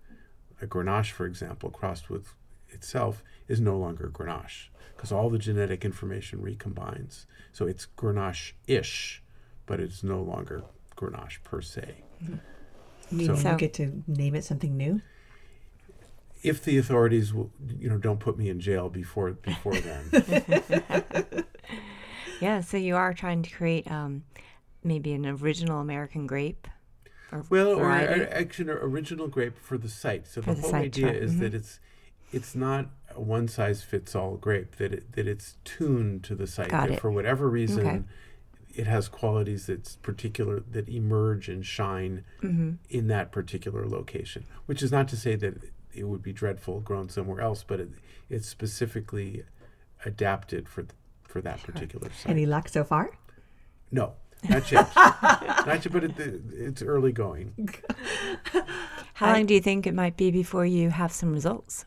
a 0.61 0.65
Grenache, 0.65 1.11
for 1.11 1.25
example, 1.25 1.69
crossed 1.69 2.09
with 2.09 2.33
itself, 2.69 3.23
is 3.47 3.59
no 3.59 3.77
longer 3.77 4.09
Grenache 4.11 4.69
because 4.95 5.11
all 5.11 5.29
the 5.29 5.37
genetic 5.37 5.85
information 5.85 6.39
recombines. 6.39 7.25
So 7.53 7.67
it's 7.67 7.85
Grenache-ish, 7.95 9.21
but 9.67 9.79
it's 9.79 10.03
no 10.03 10.21
longer 10.21 10.63
Grenache 10.97 11.41
per 11.43 11.61
se. 11.61 11.95
Meaning 13.11 13.37
So- 13.37 13.51
you 13.51 13.57
get 13.57 13.73
to 13.75 14.03
name 14.07 14.35
it 14.35 14.43
something 14.43 14.75
new. 14.75 15.01
if 16.43 16.63
the 16.63 16.77
authorities 16.77 17.33
will, 17.33 17.51
you 17.79 17.89
know, 17.89 17.97
don't 17.97 18.19
put 18.19 18.37
me 18.37 18.47
in 18.49 18.59
jail 18.59 18.89
before 18.89 19.31
before 19.31 19.73
then. 19.75 20.03
Yeah, 22.39 22.61
so 22.61 22.77
you 22.77 22.95
are 22.95 23.15
trying 23.15 23.41
to 23.41 23.49
create 23.49 23.89
um, 23.89 24.23
maybe 24.83 25.13
an 25.13 25.25
original 25.25 25.79
American 25.81 26.27
grape. 26.27 26.67
Or 27.31 27.43
well, 27.49 27.69
or 27.71 27.77
variety. 27.77 28.21
a- 28.21 28.29
actually, 28.39 28.69
an 28.71 28.77
original 28.77 29.27
grape 29.27 29.57
for 29.57 29.75
the 29.77 29.89
site. 29.89 30.27
So 30.27 30.41
For 30.43 30.51
the 30.53 30.57
the 30.57 30.61
whole 30.61 30.69
site, 30.71 30.85
idea 30.85 31.07
sure. 31.07 31.13
is 31.15 31.33
Mhm. 31.33 31.39
that 31.39 31.53
it's 31.55 31.79
it's 32.31 32.55
not 32.55 32.89
a 33.15 33.19
one 33.21 33.47
size 33.47 33.81
fits 33.81 34.15
all 34.15 34.37
grape. 34.37 34.75
That 34.75 34.93
it, 34.93 35.13
that 35.13 35.27
it's 35.27 35.57
tuned 35.65 36.23
to 36.25 36.35
the 36.35 36.45
site. 36.45 36.69
Got 36.69 36.89
that 36.89 36.93
it. 36.97 36.99
for 37.01 37.09
whatever 37.09 37.49
reason, 37.49 37.87
Okay. 37.87 38.03
It 38.77 38.87
has 38.87 39.07
qualities 39.09 39.65
that's 39.67 39.95
particular 39.97 40.61
that 40.71 40.87
emerge 40.87 41.49
and 41.49 41.65
shine 41.65 42.23
Mm-hmm. 42.41 42.71
in 42.89 43.07
that 43.07 43.31
particular 43.31 43.87
location. 43.87 44.45
Which 44.67 44.81
is 44.83 44.91
not 44.91 45.07
to 45.09 45.17
say 45.17 45.35
that 45.35 45.55
it 45.93 46.03
would 46.07 46.21
be 46.21 46.31
dreadful 46.31 46.79
grown 46.81 47.09
somewhere 47.09 47.41
else, 47.41 47.63
but 47.63 47.79
it, 47.79 47.89
it's 48.29 48.47
specifically 48.47 49.43
adapted 50.05 50.69
for 50.69 50.83
th- 50.83 50.93
for 51.23 51.41
that 51.41 51.61
particular 51.63 52.09
site. 52.11 52.29
Any 52.31 52.45
luck 52.45 52.69
so 52.69 52.83
far? 52.83 53.09
No, 53.91 54.13
not 54.49 54.71
yet. 54.71 54.95
not 54.95 55.67
yet, 55.67 55.91
but 55.91 56.03
it, 56.03 56.11
it's 56.53 56.81
early 56.83 57.11
going. 57.11 57.53
How 59.15 59.33
long 59.33 59.45
do 59.47 59.53
you 59.55 59.61
think 59.61 59.87
it 59.87 59.93
might 59.95 60.15
be 60.17 60.29
before 60.31 60.65
you 60.65 60.89
have 60.91 61.11
some 61.11 61.33
results? 61.33 61.85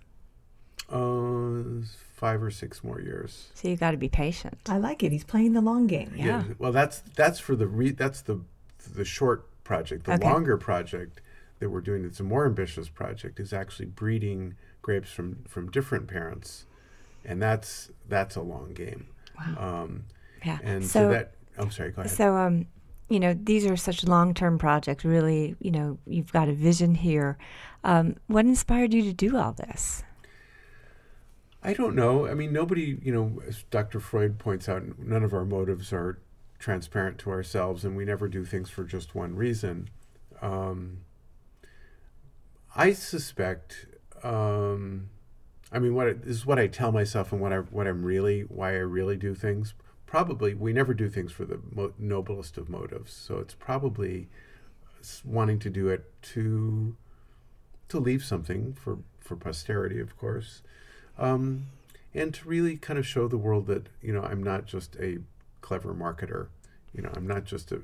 Uh, 0.91 1.85
five 2.21 2.43
or 2.43 2.51
six 2.51 2.85
more 2.85 3.01
years. 3.01 3.49
So 3.55 3.67
you 3.69 3.77
got 3.77 3.93
to 3.93 3.97
be 3.97 4.11
patient. 4.11 4.59
I 4.69 4.77
like 4.77 5.03
it. 5.03 5.11
He's 5.11 5.25
playing 5.25 5.55
the 5.55 5.63
long 5.63 5.87
game. 5.87 6.13
Yeah. 6.15 6.45
Well, 6.59 6.71
that's 6.71 7.03
that's 7.17 7.41
for 7.41 7.57
the 7.57 7.67
re, 7.67 7.93
that's 7.93 8.21
the 8.21 8.41
the 8.95 9.07
short 9.07 9.47
project. 9.65 10.05
The 10.05 10.13
Okay. 10.13 10.29
longer 10.29 10.59
project 10.59 11.23
that 11.61 11.71
we're 11.71 11.81
doing, 11.81 12.05
it's 12.05 12.21
a 12.21 12.23
more 12.23 12.45
ambitious 12.45 12.89
project, 12.91 13.41
is 13.41 13.53
actually 13.55 13.87
breeding 13.87 14.55
grapes 14.83 15.11
from 15.11 15.45
from 15.49 15.71
different 15.71 16.09
parents, 16.09 16.67
and 17.25 17.41
that's 17.41 17.91
that's 18.07 18.37
a 18.37 18.43
long 18.43 18.75
game. 18.75 19.07
Um, 19.57 20.05
Yeah. 20.45 20.59
and 20.63 20.85
so, 20.85 21.05
so 21.05 21.09
that 21.09 21.33
I'm 21.57 21.71
sorry. 21.71 21.93
Go 21.93 22.03
ahead. 22.03 22.13
So, 22.15 22.37
um, 22.37 22.67
you 23.09 23.19
know, 23.19 23.33
these 23.33 23.65
are 23.67 23.77
such 23.77 24.05
long-term 24.05 24.59
projects. 24.59 25.05
Really, 25.07 25.57
you 25.59 25.71
know, 25.71 25.99
you've 26.07 26.33
got 26.33 26.49
a 26.49 26.53
vision 26.53 26.95
here. 26.95 27.39
Um, 27.83 28.17
what 28.27 28.45
inspired 28.45 28.93
you 28.93 29.03
to 29.05 29.13
do 29.15 29.39
all 29.39 29.53
this? 29.53 30.05
I 31.63 31.75
don't 31.75 31.95
know. 31.95 32.27
I 32.27 32.35
mean, 32.35 32.53
nobody, 32.53 32.99
you 33.03 33.13
know, 33.13 33.43
as 33.47 33.65
Dr. 33.71 34.01
Freud 34.01 34.39
points 34.39 34.69
out, 34.69 34.99
none 34.99 35.23
of 35.23 35.35
our 35.35 35.45
motives 35.45 35.93
are 35.93 36.19
transparent 36.59 37.19
to 37.19 37.31
ourselves, 37.31 37.85
and 37.85 37.97
we 37.97 38.05
never 38.05 38.29
do 38.29 38.45
things 38.45 38.71
for 38.71 38.83
just 38.85 39.15
one 39.15 39.35
reason. 39.37 39.91
Um, 40.41 40.99
I 42.75 42.93
suspect. 42.93 43.87
Um, 44.23 45.11
I 45.71 45.79
mean, 45.79 45.95
what 45.95 46.09
I, 46.09 46.13
this 46.15 46.37
is 46.37 46.47
what 46.47 46.59
I 46.59 46.67
tell 46.67 46.93
myself, 46.93 47.31
and 47.31 47.41
what 47.41 47.53
I 47.53 47.59
what 47.59 47.87
I'm 47.87 48.05
really 48.05 48.43
why 48.43 48.71
I 48.71 48.79
really 48.79 49.17
do 49.17 49.35
things. 49.35 49.75
Probably, 50.07 50.55
we 50.55 50.73
never 50.73 50.95
do 50.95 51.09
things 51.09 51.31
for 51.31 51.45
the 51.45 51.61
mo- 51.71 51.93
noblest 51.99 52.57
of 52.59 52.69
motives. 52.69 53.13
So 53.13 53.39
it's 53.39 53.55
probably 53.55 54.29
wanting 55.25 55.59
to 55.61 55.71
do 55.71 55.89
it 55.89 56.11
to 56.23 56.97
to 57.89 57.99
leave 57.99 58.25
something 58.25 58.73
for 58.73 58.99
for 59.21 59.37
posterity, 59.37 60.01
of 60.01 60.17
course 60.17 60.63
um, 61.21 61.67
and 62.15 62.35
to 62.35 62.49
really 62.49 62.77
kind 62.77 62.99
of 62.99 63.07
show 63.07 63.29
the 63.29 63.39
world 63.39 63.67
that 63.69 63.87
you 64.03 64.13
know 64.13 64.23
I'm 64.23 64.43
not 64.43 64.67
just 64.67 64.97
a 64.97 65.19
clever 65.61 65.95
marketer. 65.95 66.49
You 66.93 67.03
know, 67.03 67.11
I'm 67.15 67.27
not 67.27 67.45
just 67.45 67.71
a 67.71 67.83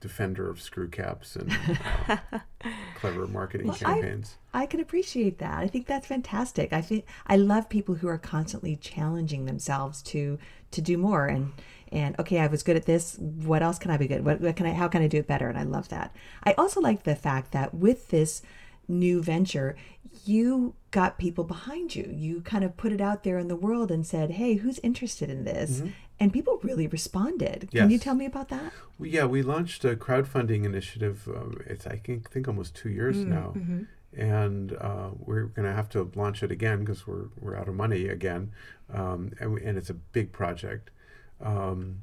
defender 0.00 0.48
of 0.50 0.60
screw 0.60 0.88
caps 0.88 1.34
and 1.34 1.50
uh, 2.08 2.16
clever 2.96 3.26
marketing 3.26 3.68
Well, 3.68 3.76
I- 3.84 3.94
campaigns. 3.94 4.36
I 4.54 4.66
can 4.66 4.80
appreciate 4.80 5.38
that. 5.38 5.58
I 5.58 5.66
think 5.68 5.86
that's 5.86 6.06
fantastic. 6.06 6.72
I 6.72 6.80
think 6.82 7.04
I 7.26 7.36
love 7.36 7.68
people 7.68 7.94
who 7.96 8.08
are 8.08 8.18
constantly 8.18 8.76
challenging 8.76 9.46
themselves 9.46 10.02
to 10.04 10.38
to 10.72 10.80
do 10.82 10.98
more 10.98 11.26
and 11.26 11.52
and 11.90 12.18
okay, 12.20 12.38
I 12.40 12.48
was 12.48 12.62
good 12.62 12.76
at 12.76 12.84
this. 12.84 13.16
What 13.18 13.62
else 13.62 13.78
can 13.78 13.90
I 13.90 13.96
be 13.96 14.06
good? 14.06 14.22
What, 14.24 14.42
what 14.42 14.56
can 14.56 14.66
I? 14.66 14.72
How 14.74 14.88
can 14.88 15.00
I 15.02 15.06
do 15.06 15.16
it 15.18 15.26
better? 15.26 15.48
And 15.48 15.56
I 15.58 15.62
love 15.62 15.88
that. 15.88 16.14
I 16.44 16.52
also 16.58 16.80
like 16.82 17.04
the 17.04 17.16
fact 17.16 17.52
that 17.52 17.72
with 17.72 18.08
this 18.08 18.42
new 18.88 19.22
venture, 19.22 19.76
you 20.24 20.74
got 20.90 21.18
people 21.18 21.44
behind 21.44 21.94
you. 21.94 22.10
You 22.12 22.40
kind 22.40 22.64
of 22.64 22.76
put 22.76 22.92
it 22.92 23.00
out 23.00 23.22
there 23.22 23.38
in 23.38 23.48
the 23.48 23.56
world 23.56 23.90
and 23.90 24.06
said, 24.06 24.32
"Hey, 24.32 24.54
who's 24.54 24.78
interested 24.80 25.30
in 25.30 25.44
this?" 25.44 25.82
And 26.20 26.32
people 26.32 26.58
really 26.64 26.86
responded. 26.88 27.68
Can 27.82 27.90
you 27.90 27.98
tell 27.98 28.14
me 28.14 28.26
about 28.26 28.48
that? 28.48 28.72
Well, 28.98 29.08
yeah, 29.08 29.24
we 29.26 29.42
launched 29.42 29.84
a 29.84 29.94
crowdfunding 29.94 30.64
initiative. 30.64 31.28
Um, 31.28 31.60
it's 31.66 31.86
I 31.86 31.96
think, 31.96 32.30
think 32.30 32.48
almost 32.48 32.74
two 32.74 32.88
years 32.88 33.16
now, 33.18 33.54
and 34.16 34.72
uh, 34.80 35.10
we're 35.18 35.44
going 35.44 35.68
to 35.68 35.74
have 35.74 35.88
to 35.90 36.10
launch 36.14 36.42
it 36.42 36.50
again 36.50 36.80
because 36.80 37.06
we're 37.06 37.26
we're 37.40 37.56
out 37.56 37.68
of 37.68 37.74
money 37.74 38.08
again, 38.08 38.50
um, 38.92 39.32
and, 39.40 39.52
we, 39.52 39.62
and 39.62 39.78
it's 39.78 39.90
a 39.90 39.94
big 39.94 40.32
project. 40.32 40.90
Um, 41.40 42.02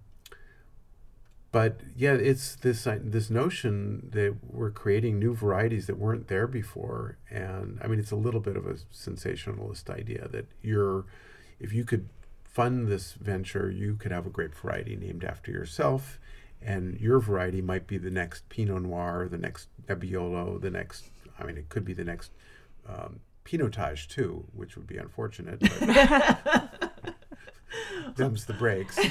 but 1.56 1.80
yeah, 1.96 2.12
it's 2.12 2.58
this 2.58 2.86
uh, 2.86 3.00
this 3.02 3.30
notion 3.30 4.10
that 4.12 4.36
we're 4.46 4.72
creating 4.72 5.20
new 5.20 5.34
varieties 5.34 5.88
that 5.88 5.98
weren't 5.98 6.28
there 6.28 6.48
before, 6.48 7.18
and 7.32 7.80
I 7.82 7.88
mean 7.88 7.98
it's 7.98 8.12
a 8.12 8.18
little 8.18 8.42
bit 8.42 8.58
of 8.58 8.68
a 8.68 8.76
sensationalist 8.92 9.90
idea 9.90 10.28
that 10.34 10.48
you're, 10.62 11.06
if 11.62 11.72
you 11.72 11.86
could 11.86 12.10
fund 12.44 12.90
this 12.90 13.14
venture, 13.14 13.72
you 13.72 13.96
could 13.96 14.12
have 14.12 14.28
a 14.28 14.30
grape 14.30 14.54
variety 14.54 14.98
named 14.98 15.24
after 15.24 15.50
yourself, 15.50 16.20
and 16.62 17.00
your 17.00 17.22
variety 17.22 17.62
might 17.62 17.88
be 17.88 17.98
the 17.98 18.12
next 18.12 18.50
Pinot 18.50 18.82
Noir, 18.82 19.30
the 19.32 19.38
next 19.38 19.70
Nebbiolo, 19.88 20.60
the 20.60 20.70
next. 20.70 21.06
I 21.40 21.46
mean, 21.46 21.58
it 21.58 21.70
could 21.70 21.86
be 21.86 21.94
the 21.94 22.04
next 22.04 22.32
um, 22.86 23.22
Pinotage 23.46 24.10
too, 24.10 24.44
which 24.54 24.76
would 24.76 24.88
be 24.88 24.98
unfortunate. 24.98 25.62
But 25.62 26.92
them's 28.18 28.44
the 28.44 28.56
breaks. 28.56 29.00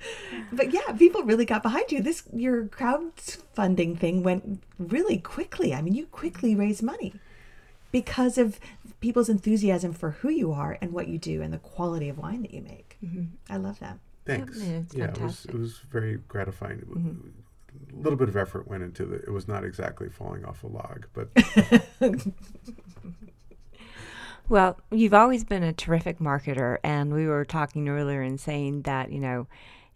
But 0.52 0.72
yeah, 0.72 0.92
people 0.98 1.22
really 1.22 1.44
got 1.44 1.62
behind 1.62 1.92
you. 1.92 2.02
This 2.02 2.22
your 2.34 2.64
crowdfunding 2.64 3.98
thing 3.98 4.22
went 4.22 4.62
really 4.78 5.18
quickly. 5.18 5.74
I 5.74 5.82
mean, 5.82 5.94
you 5.94 6.06
quickly 6.06 6.54
raised 6.54 6.82
money 6.82 7.14
because 7.92 8.38
of 8.38 8.58
people's 9.00 9.28
enthusiasm 9.28 9.92
for 9.92 10.12
who 10.12 10.28
you 10.28 10.52
are 10.52 10.78
and 10.80 10.92
what 10.92 11.08
you 11.08 11.18
do 11.18 11.42
and 11.42 11.52
the 11.52 11.58
quality 11.58 12.08
of 12.08 12.18
wine 12.18 12.42
that 12.42 12.52
you 12.52 12.62
make. 12.62 12.96
Mm-hmm. 13.04 13.24
I 13.52 13.56
love 13.58 13.78
that. 13.80 13.98
Thanks. 14.26 14.58
Yeah, 14.58 14.80
yeah, 14.92 15.04
it 15.10 15.20
was 15.20 15.44
it 15.46 15.54
was 15.54 15.78
very 15.90 16.18
gratifying. 16.28 16.78
Mm-hmm. 16.78 17.98
a 17.98 18.02
little 18.02 18.18
bit 18.18 18.28
of 18.28 18.36
effort 18.36 18.66
went 18.66 18.82
into 18.82 19.04
the. 19.04 19.16
It 19.16 19.32
was 19.32 19.46
not 19.46 19.64
exactly 19.64 20.08
falling 20.08 20.44
off 20.44 20.64
a 20.64 20.68
log, 20.68 21.06
but 21.12 21.28
Well, 24.50 24.80
you've 24.90 25.14
always 25.14 25.44
been 25.44 25.62
a 25.62 25.72
terrific 25.72 26.18
marketer, 26.18 26.78
and 26.82 27.14
we 27.14 27.28
were 27.28 27.44
talking 27.44 27.88
earlier 27.88 28.20
and 28.20 28.38
saying 28.38 28.82
that 28.82 29.12
you 29.12 29.20
know, 29.20 29.46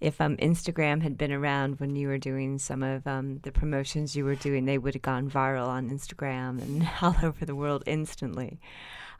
if 0.04 0.20
um, 0.20 0.36
Instagram 0.36 1.02
had 1.02 1.16
been 1.16 1.32
around 1.32 1.80
when 1.80 1.96
you 1.96 2.08
were 2.08 2.18
doing 2.18 2.58
some 2.58 2.82
of 2.82 3.06
um, 3.06 3.38
the 3.38 3.50
promotions 3.50 4.14
you 4.14 4.22
were 4.26 4.34
doing, 4.34 4.66
they 4.66 4.76
would 4.76 4.92
have 4.94 5.02
gone 5.02 5.30
viral 5.30 5.66
on 5.66 5.88
Instagram 5.88 6.60
and 6.60 6.86
all 7.02 7.16
over 7.22 7.46
the 7.46 7.54
world 7.54 7.82
instantly. 7.86 8.60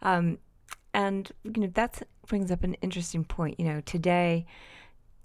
Um, 0.03 0.39
and 0.93 1.33
you 1.43 1.63
know 1.63 1.71
that 1.75 2.03
brings 2.27 2.51
up 2.51 2.63
an 2.65 2.75
interesting 2.75 3.25
point. 3.25 3.59
You 3.59 3.67
know, 3.67 3.81
today, 3.81 4.45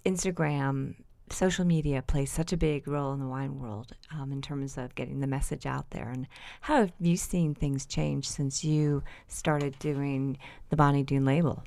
Instagram 0.05 0.95
social 1.29 1.65
media 1.65 2.01
plays 2.01 2.31
such 2.31 2.53
a 2.53 2.57
big 2.57 2.87
role 2.87 3.11
in 3.13 3.19
the 3.19 3.27
wine 3.27 3.59
world 3.59 3.91
um, 4.13 4.31
in 4.31 4.41
terms 4.41 4.77
of 4.77 4.95
getting 4.95 5.19
the 5.19 5.27
message 5.27 5.65
out 5.65 5.91
there. 5.91 6.09
And 6.09 6.25
how 6.61 6.77
have 6.77 6.93
you 7.01 7.17
seen 7.17 7.53
things 7.53 7.85
change 7.85 8.27
since 8.27 8.63
you 8.63 9.03
started 9.27 9.77
doing 9.77 10.37
the 10.69 10.77
Bonny 10.77 11.03
Doon 11.03 11.25
label? 11.25 11.63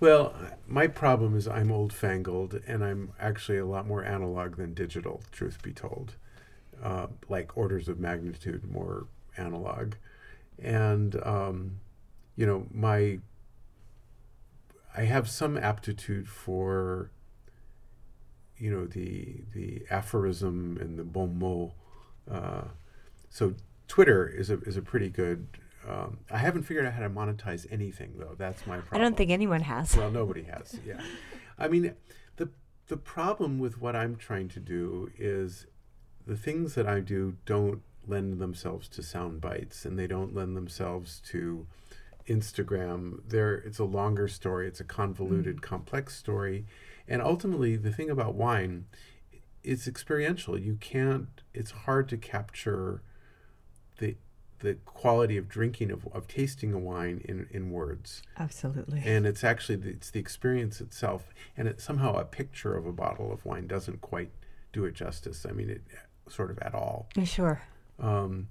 Well, 0.00 0.34
my 0.66 0.86
problem 0.86 1.36
is 1.36 1.46
I'm 1.46 1.70
old 1.70 1.92
fangled 1.92 2.54
and 2.66 2.82
I'm 2.82 3.12
actually 3.20 3.58
a 3.58 3.66
lot 3.66 3.86
more 3.86 4.02
analog 4.02 4.56
than 4.56 4.72
digital, 4.72 5.22
truth 5.30 5.62
be 5.62 5.72
told. 5.72 6.14
Uh, 6.82 7.08
like 7.28 7.56
orders 7.56 7.88
of 7.88 8.00
magnitude 8.00 8.64
more 8.70 9.06
analog. 9.36 9.94
And, 10.58 11.20
um, 11.22 11.80
you 12.34 12.46
know, 12.46 12.66
my, 12.72 13.18
I 14.96 15.02
have 15.02 15.28
some 15.28 15.58
aptitude 15.58 16.28
for 16.28 17.10
you 18.58 18.70
know 18.70 18.84
the 18.84 19.42
the 19.54 19.82
aphorism 19.90 20.76
and 20.80 20.98
the 20.98 21.04
bon 21.04 21.38
mot. 21.38 21.72
Uh, 22.30 22.68
so 23.30 23.54
Twitter 23.88 24.28
is 24.28 24.50
a 24.50 24.60
is 24.60 24.76
a 24.76 24.82
pretty 24.82 25.08
good. 25.08 25.46
Um, 25.88 26.18
I 26.30 26.38
haven't 26.38 26.64
figured 26.64 26.86
out 26.86 26.92
how 26.92 27.02
to 27.02 27.10
monetize 27.10 27.66
anything 27.70 28.14
though. 28.18 28.34
That's 28.36 28.66
my 28.66 28.78
problem. 28.78 29.00
I 29.00 29.04
don't 29.04 29.16
think 29.16 29.30
anyone 29.30 29.62
has. 29.62 29.96
Well, 29.96 30.10
nobody 30.10 30.42
has. 30.44 30.78
Yeah, 30.86 31.00
I 31.58 31.68
mean, 31.68 31.94
the 32.36 32.48
the 32.88 32.96
problem 32.96 33.58
with 33.58 33.80
what 33.80 33.96
I'm 33.96 34.16
trying 34.16 34.48
to 34.50 34.60
do 34.60 35.10
is 35.18 35.66
the 36.26 36.36
things 36.36 36.74
that 36.74 36.86
I 36.86 37.00
do 37.00 37.36
don't 37.46 37.82
lend 38.06 38.40
themselves 38.40 38.88
to 38.88 39.02
sound 39.02 39.40
bites, 39.40 39.84
and 39.84 39.98
they 39.98 40.06
don't 40.06 40.34
lend 40.34 40.56
themselves 40.56 41.20
to 41.30 41.66
Instagram. 42.28 43.20
There, 43.26 43.54
it's 43.54 43.78
a 43.78 43.84
longer 43.84 44.28
story. 44.28 44.68
It's 44.68 44.80
a 44.80 44.84
convoluted, 44.84 45.56
mm. 45.56 45.62
complex 45.62 46.16
story 46.16 46.66
and 47.10 47.20
ultimately, 47.20 47.74
the 47.74 47.90
thing 47.90 48.08
about 48.08 48.36
wine, 48.36 48.86
it's 49.64 49.88
experiential. 49.88 50.56
You 50.56 50.76
can't. 50.76 51.42
It's 51.52 51.72
hard 51.72 52.08
to 52.10 52.16
capture 52.16 53.02
the 53.98 54.16
the 54.60 54.74
quality 54.84 55.36
of 55.36 55.48
drinking 55.48 55.90
of, 55.90 56.06
of 56.12 56.28
tasting 56.28 56.72
a 56.72 56.78
wine 56.78 57.20
in, 57.24 57.46
in 57.50 57.70
words 57.70 58.22
absolutely 58.38 59.02
and 59.04 59.26
it's 59.26 59.42
actually 59.42 59.76
the, 59.76 59.90
it's 59.90 60.10
the 60.10 60.20
experience 60.20 60.80
itself 60.80 61.32
and 61.56 61.66
it 61.66 61.80
somehow 61.80 62.14
a 62.14 62.24
picture 62.24 62.76
of 62.76 62.86
a 62.86 62.92
bottle 62.92 63.32
of 63.32 63.44
wine 63.44 63.66
doesn't 63.66 64.00
quite 64.00 64.30
do 64.72 64.84
it 64.84 64.94
justice 64.94 65.46
i 65.48 65.52
mean 65.52 65.70
it 65.70 65.82
sort 66.28 66.50
of 66.50 66.58
at 66.60 66.74
all 66.74 67.08
sure 67.24 67.62
um, 67.98 68.48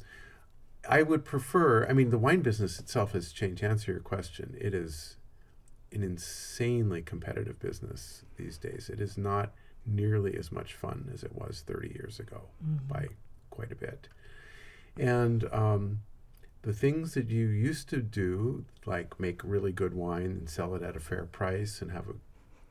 i 0.89 1.01
would 1.01 1.23
prefer 1.23 1.87
i 1.87 1.93
mean 1.93 2.09
the 2.09 2.17
wine 2.17 2.41
business 2.41 2.79
itself 2.79 3.13
has 3.13 3.31
changed 3.31 3.59
to 3.59 3.67
answer 3.67 3.91
your 3.91 4.01
question 4.01 4.55
it 4.59 4.73
is 4.73 5.15
an 5.91 6.03
insanely 6.03 7.01
competitive 7.01 7.59
business 7.59 8.23
these 8.37 8.57
days. 8.57 8.89
It 8.89 9.01
is 9.01 9.17
not 9.17 9.53
nearly 9.85 10.37
as 10.37 10.51
much 10.51 10.73
fun 10.73 11.09
as 11.13 11.23
it 11.23 11.33
was 11.35 11.63
30 11.65 11.89
years 11.89 12.19
ago 12.19 12.41
mm-hmm. 12.63 12.87
by 12.87 13.07
quite 13.49 13.71
a 13.71 13.75
bit. 13.75 14.07
And 14.99 15.51
um, 15.53 15.99
the 16.63 16.73
things 16.73 17.13
that 17.13 17.29
you 17.29 17.47
used 17.47 17.87
to 17.89 18.01
do, 18.01 18.65
like 18.85 19.19
make 19.19 19.41
really 19.43 19.71
good 19.71 19.93
wine 19.93 20.25
and 20.25 20.49
sell 20.49 20.75
it 20.75 20.83
at 20.83 20.97
a 20.97 20.99
fair 20.99 21.23
price 21.23 21.81
and 21.81 21.91
have 21.91 22.09
an 22.09 22.19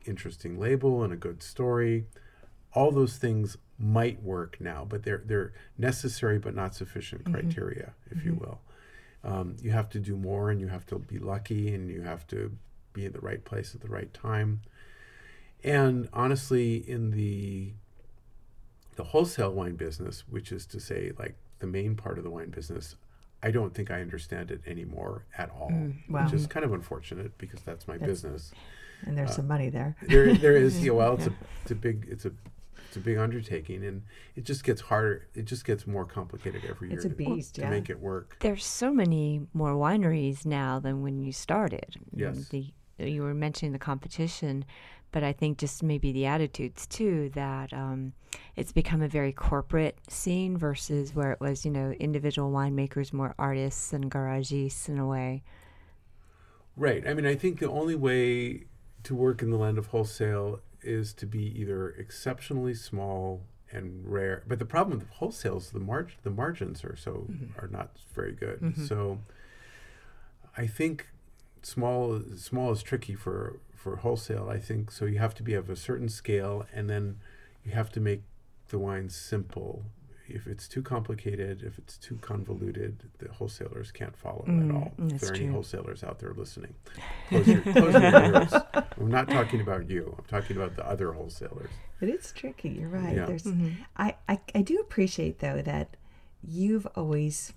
interesting 0.05 0.59
label 0.59 1.03
and 1.03 1.11
a 1.11 1.15
good 1.15 1.41
story, 1.41 2.05
all 2.73 2.91
those 2.91 3.17
things 3.17 3.57
might 3.79 4.21
work 4.21 4.57
now, 4.59 4.85
but 4.87 5.03
they're 5.03 5.23
they're 5.25 5.53
necessary 5.77 6.37
but 6.37 6.53
not 6.53 6.75
sufficient 6.75 7.23
mm-hmm. 7.23 7.33
criteria, 7.33 7.93
if 8.11 8.19
mm-hmm. 8.19 8.27
you 8.27 8.33
will. 8.35 8.59
Um, 9.23 9.55
you 9.61 9.71
have 9.71 9.89
to 9.89 9.99
do 9.99 10.15
more, 10.15 10.51
and 10.51 10.61
you 10.61 10.67
have 10.67 10.85
to 10.87 10.99
be 10.99 11.17
lucky, 11.17 11.73
and 11.73 11.89
you 11.89 12.03
have 12.03 12.27
to 12.27 12.55
be 12.93 13.05
in 13.05 13.11
the 13.11 13.19
right 13.19 13.43
place 13.43 13.73
at 13.73 13.81
the 13.81 13.89
right 13.89 14.13
time. 14.13 14.61
And 15.63 16.07
honestly, 16.13 16.77
in 16.77 17.11
the 17.11 17.73
the 18.97 19.03
wholesale 19.05 19.51
wine 19.51 19.75
business, 19.75 20.25
which 20.29 20.51
is 20.51 20.65
to 20.67 20.79
say, 20.79 21.11
like 21.17 21.35
the 21.59 21.67
main 21.67 21.95
part 21.95 22.17
of 22.17 22.23
the 22.23 22.29
wine 22.29 22.49
business, 22.49 22.95
I 23.41 23.51
don't 23.51 23.73
think 23.73 23.91
I 23.91 24.01
understand 24.01 24.51
it 24.51 24.61
anymore 24.67 25.25
at 25.37 25.49
all, 25.51 25.69
mm, 25.71 25.93
wow. 26.09 26.23
which 26.23 26.33
is 26.33 26.47
kind 26.47 26.65
of 26.65 26.73
unfortunate 26.73 27.37
because 27.37 27.61
that's 27.61 27.87
my 27.87 27.97
that's, 27.97 28.09
business. 28.09 28.51
And 29.05 29.17
there's 29.17 29.31
uh, 29.31 29.35
some 29.35 29.47
money 29.47 29.69
there. 29.69 29.95
There, 30.07 30.33
there 30.33 30.55
is. 30.55 30.83
Yeah, 30.83 30.91
well, 30.91 31.13
it's 31.13 31.25
yeah. 31.25 31.31
a, 31.31 31.45
it's 31.63 31.71
a 31.71 31.75
big, 31.75 32.07
it's 32.09 32.25
a, 32.25 32.31
it's 32.87 32.97
a 32.97 32.99
big 32.99 33.17
undertaking, 33.17 33.85
and 33.85 34.01
it 34.35 34.43
just 34.43 34.63
gets 34.63 34.81
harder. 34.81 35.27
It 35.35 35.45
just 35.45 35.63
gets 35.63 35.87
more 35.87 36.05
complicated 36.05 36.63
every 36.67 36.89
year. 36.89 36.97
It's 36.97 37.05
a 37.05 37.09
beast 37.09 37.55
to, 37.55 37.61
yeah. 37.61 37.69
to 37.69 37.75
make 37.75 37.89
it 37.89 37.99
work. 37.99 38.37
There's 38.41 38.65
so 38.65 38.91
many 38.91 39.41
more 39.53 39.73
wineries 39.73 40.45
now 40.45 40.79
than 40.79 41.01
when 41.01 41.17
you 41.17 41.31
started. 41.31 41.95
Yes. 42.13 42.49
The 42.49 42.73
you 42.99 43.23
were 43.23 43.33
mentioning 43.33 43.71
the 43.71 43.79
competition, 43.79 44.65
but 45.11 45.23
I 45.23 45.33
think 45.33 45.57
just 45.57 45.81
maybe 45.81 46.11
the 46.11 46.25
attitudes 46.25 46.85
too 46.85 47.31
that 47.33 47.73
um, 47.73 48.13
it's 48.55 48.71
become 48.71 49.01
a 49.01 49.07
very 49.07 49.31
corporate 49.31 49.97
scene 50.07 50.57
versus 50.57 51.15
where 51.15 51.31
it 51.31 51.39
was, 51.39 51.65
you 51.65 51.71
know, 51.71 51.91
individual 51.99 52.51
winemakers, 52.51 53.11
more 53.11 53.33
artists 53.39 53.93
and 53.93 54.11
garagistes 54.11 54.87
in 54.87 54.99
a 54.99 55.07
way. 55.07 55.43
Right. 56.75 57.05
I 57.07 57.13
mean, 57.13 57.25
I 57.25 57.35
think 57.35 57.59
the 57.59 57.69
only 57.69 57.95
way 57.95 58.65
to 59.03 59.15
work 59.15 59.41
in 59.41 59.49
the 59.49 59.57
land 59.57 59.77
of 59.77 59.87
wholesale 59.87 60.59
is 60.81 61.13
to 61.13 61.25
be 61.25 61.59
either 61.59 61.89
exceptionally 61.89 62.73
small 62.73 63.41
and 63.71 64.03
rare. 64.05 64.43
But 64.47 64.59
the 64.59 64.65
problem 64.65 64.99
with 64.99 65.09
wholesale 65.09 65.57
is 65.57 65.69
the 65.71 65.79
margin 65.79 66.17
the 66.23 66.29
margins 66.29 66.83
are 66.83 66.95
so 66.95 67.27
mm-hmm. 67.29 67.59
are 67.59 67.67
not 67.67 67.91
very 68.13 68.31
good. 68.31 68.61
Mm-hmm. 68.61 68.85
So 68.85 69.19
I 70.57 70.67
think 70.67 71.07
small 71.61 72.21
small 72.35 72.71
is 72.71 72.83
tricky 72.83 73.15
for 73.15 73.59
for 73.75 73.97
wholesale. 73.97 74.49
I 74.49 74.59
think 74.59 74.91
so. 74.91 75.05
You 75.05 75.19
have 75.19 75.35
to 75.35 75.43
be 75.43 75.53
of 75.53 75.69
a 75.69 75.75
certain 75.75 76.09
scale, 76.09 76.65
and 76.73 76.89
then 76.89 77.17
you 77.63 77.71
have 77.71 77.91
to 77.93 77.99
make 77.99 78.23
the 78.69 78.77
wine 78.77 79.09
simple. 79.09 79.83
If 80.31 80.45
it's 80.45 80.67
too 80.67 80.83
complicated, 80.83 81.63
if 81.63 81.79
it's 81.79 81.97
too 81.97 82.19
convoluted, 82.21 83.03
the 83.17 83.31
wholesalers 83.31 83.91
can't 83.91 84.15
follow 84.15 84.45
mm, 84.47 84.69
at 84.69 84.75
all. 84.75 84.91
If 85.07 85.21
there 85.21 85.31
are 85.31 85.35
any 85.35 85.47
wholesalers 85.47 86.03
out 86.03 86.19
there 86.19 86.33
listening, 86.35 86.75
close 87.29 87.47
your, 87.47 87.61
close 87.61 87.93
your 87.93 88.03
ears. 88.03 88.53
I'm 88.73 89.09
not 89.09 89.27
talking 89.27 89.59
about 89.59 89.89
you. 89.89 90.13
I'm 90.15 90.25
talking 90.25 90.55
about 90.55 90.75
the 90.75 90.87
other 90.87 91.13
wholesalers. 91.13 91.71
But 91.99 92.09
it's 92.09 92.31
tricky. 92.31 92.69
You're 92.69 92.89
right. 92.89 93.15
Yeah. 93.15 93.25
There's, 93.25 93.45
mm-hmm. 93.45 93.81
I, 93.97 94.15
I, 94.27 94.39
I 94.53 94.61
do 94.61 94.77
appreciate 94.77 95.39
though 95.39 95.63
that 95.63 95.97
you've 96.43 96.85
always 96.95 97.53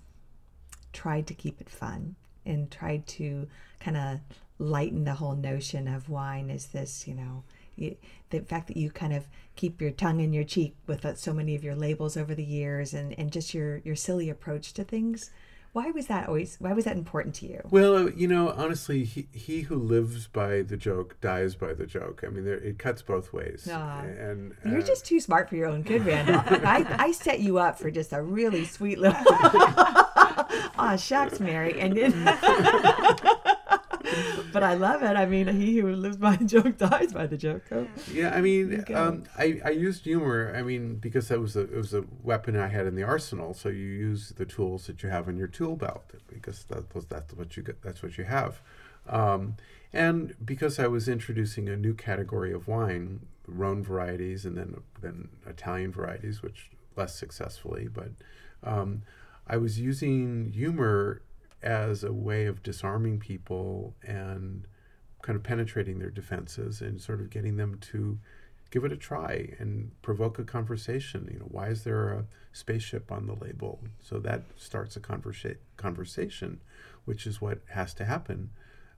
tried 0.93 1.27
to 1.27 1.35
keep 1.35 1.61
it 1.61 1.69
fun 1.69 2.15
and 2.45 2.71
tried 2.71 3.05
to 3.07 3.47
kind 3.83 3.97
of 3.97 4.19
lighten 4.59 5.03
the 5.03 5.13
whole 5.13 5.35
notion 5.35 5.87
of 5.87 6.09
wine 6.09 6.49
is 6.49 6.67
this, 6.67 7.07
you 7.07 7.13
know, 7.15 7.43
you, 7.75 7.97
the 8.29 8.39
fact 8.41 8.67
that 8.67 8.77
you 8.77 8.89
kind 8.91 9.13
of 9.13 9.27
keep 9.55 9.81
your 9.81 9.91
tongue 9.91 10.19
in 10.19 10.33
your 10.33 10.43
cheek 10.43 10.75
with 10.87 11.05
uh, 11.05 11.15
so 11.15 11.33
many 11.33 11.55
of 11.55 11.63
your 11.63 11.75
labels 11.75 12.15
over 12.15 12.33
the 12.33 12.43
years 12.43 12.93
and, 12.93 13.17
and 13.19 13.31
just 13.31 13.53
your, 13.53 13.77
your 13.79 13.95
silly 13.95 14.29
approach 14.29 14.73
to 14.73 14.83
things. 14.83 15.31
Why 15.73 15.89
was 15.89 16.05
that 16.05 16.27
always, 16.27 16.57
why 16.59 16.71
was 16.73 16.85
that 16.85 16.97
important 16.97 17.33
to 17.35 17.47
you? 17.47 17.61
Well, 17.71 18.07
you 18.07 18.27
know, 18.27 18.49
honestly, 18.49 19.03
he, 19.05 19.27
he 19.31 19.61
who 19.61 19.75
lives 19.75 20.27
by 20.27 20.61
the 20.61 20.77
joke 20.77 21.19
dies 21.19 21.55
by 21.55 21.73
the 21.73 21.87
joke. 21.87 22.23
I 22.23 22.29
mean, 22.29 22.45
there, 22.45 22.59
it 22.59 22.77
cuts 22.77 23.01
both 23.01 23.33
ways. 23.33 23.65
and 24.19 24.53
uh, 24.63 24.69
You're 24.69 24.83
just 24.83 25.03
too 25.03 25.19
smart 25.19 25.49
for 25.49 25.55
your 25.55 25.67
own 25.67 25.81
good, 25.81 26.05
Randall. 26.05 26.43
I, 26.63 26.85
I 26.99 27.11
set 27.11 27.39
you 27.39 27.57
up 27.57 27.79
for 27.79 27.89
just 27.89 28.13
a 28.13 28.21
really 28.21 28.65
sweet 28.65 28.99
little. 28.99 29.17
Aw, 29.25 30.95
shucks, 30.99 31.39
Mary. 31.39 31.81
And 31.81 31.97
it... 31.97 32.13
but 34.53 34.63
I 34.63 34.75
love 34.75 35.03
it. 35.03 35.15
I 35.17 35.25
mean, 35.25 35.47
he 35.47 35.79
who 35.79 35.93
lives 35.95 36.17
by 36.17 36.35
the 36.37 36.45
joke 36.45 36.77
dies 36.77 37.11
by 37.11 37.27
the 37.27 37.37
joke. 37.37 37.63
Oh. 37.71 37.87
Yeah, 38.11 38.33
I 38.33 38.41
mean, 38.41 38.85
um, 38.93 39.23
I, 39.37 39.59
I 39.65 39.69
used 39.71 40.03
humor. 40.03 40.53
I 40.55 40.61
mean, 40.61 40.95
because 40.95 41.27
that 41.29 41.39
was 41.39 41.55
a 41.55 41.61
it 41.61 41.75
was 41.75 41.93
a 41.93 42.05
weapon 42.21 42.55
I 42.55 42.67
had 42.67 42.85
in 42.85 42.95
the 42.95 43.03
arsenal. 43.03 43.53
So 43.53 43.69
you 43.69 43.85
use 43.85 44.29
the 44.29 44.45
tools 44.45 44.87
that 44.87 45.03
you 45.03 45.09
have 45.09 45.27
in 45.27 45.37
your 45.37 45.47
tool 45.47 45.75
belt 45.75 46.05
because 46.27 46.63
that 46.65 46.93
was 46.93 47.05
that's 47.07 47.33
what 47.33 47.57
you 47.57 47.63
get. 47.63 47.81
That's 47.81 48.03
what 48.03 48.17
you 48.17 48.23
have. 48.23 48.61
Um, 49.09 49.57
and 49.91 50.35
because 50.43 50.79
I 50.79 50.87
was 50.87 51.07
introducing 51.07 51.67
a 51.67 51.75
new 51.75 51.93
category 51.93 52.53
of 52.53 52.67
wine, 52.67 53.27
Rhone 53.47 53.83
varieties, 53.83 54.45
and 54.45 54.57
then 54.57 54.81
then 55.01 55.29
Italian 55.45 55.91
varieties, 55.91 56.41
which 56.41 56.69
less 56.95 57.15
successfully, 57.15 57.87
but 57.87 58.11
um, 58.63 59.01
I 59.47 59.57
was 59.57 59.79
using 59.79 60.51
humor 60.53 61.21
as 61.63 62.03
a 62.03 62.11
way 62.13 62.45
of 62.45 62.61
disarming 62.61 63.19
people 63.19 63.95
and 64.03 64.65
kind 65.21 65.35
of 65.35 65.43
penetrating 65.43 65.99
their 65.99 66.09
defenses 66.09 66.81
and 66.81 67.01
sort 67.01 67.21
of 67.21 67.29
getting 67.29 67.55
them 67.55 67.77
to 67.79 68.19
give 68.71 68.83
it 68.83 68.91
a 68.91 68.97
try 68.97 69.53
and 69.59 69.91
provoke 70.01 70.37
a 70.39 70.43
conversation. 70.43 71.29
You 71.31 71.39
know, 71.39 71.47
why 71.49 71.67
is 71.69 71.83
there 71.83 72.09
a 72.09 72.25
spaceship 72.51 73.11
on 73.11 73.27
the 73.27 73.35
label? 73.35 73.79
So 74.01 74.19
that 74.19 74.43
starts 74.57 74.95
a 74.97 74.99
conversa- 74.99 75.57
conversation, 75.77 76.59
which 77.05 77.25
is 77.25 77.39
what 77.39 77.59
has 77.69 77.93
to 77.95 78.05
happen. 78.05 78.49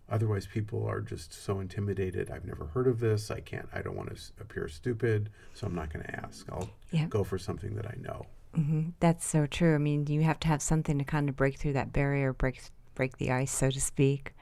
Otherwise, 0.10 0.46
people 0.48 0.86
are 0.88 1.02
just 1.02 1.34
so 1.34 1.60
intimidated. 1.60 2.30
I've 2.32 2.46
never 2.46 2.66
heard 2.68 2.88
of 2.88 3.00
this. 3.00 3.30
I 3.32 3.40
can't. 3.40 3.68
I 3.74 3.82
don't 3.82 3.96
want 3.98 4.16
to 4.16 4.22
appear 4.40 4.68
stupid, 4.68 5.30
so 5.54 5.68
I'm 5.68 5.76
not 5.76 5.92
going 5.92 6.06
to 6.06 6.16
ask. 6.24 6.48
I'll 6.52 6.70
Yeah. 6.92 7.08
go 7.08 7.24
for 7.24 7.38
something 7.38 7.76
that 7.76 7.88
I 7.88 7.96
know. 8.00 8.28
Hmm 8.56 8.90
That's 9.00 9.26
so 9.26 9.46
true. 9.46 9.76
I 9.76 9.78
mean, 9.78 10.08
you 10.08 10.22
have 10.22 10.40
to 10.42 10.48
have 10.48 10.62
something 10.62 10.98
to 10.98 11.04
kind 11.04 11.30
of 11.30 11.36
break 11.36 11.58
through 11.58 11.74
that 11.74 11.92
barrier, 11.92 12.34
break 12.34 12.62
break 12.96 13.18
the 13.18 13.32
ice, 13.32 13.52
so 13.52 13.70
to 13.70 13.82
speak. 13.82 14.34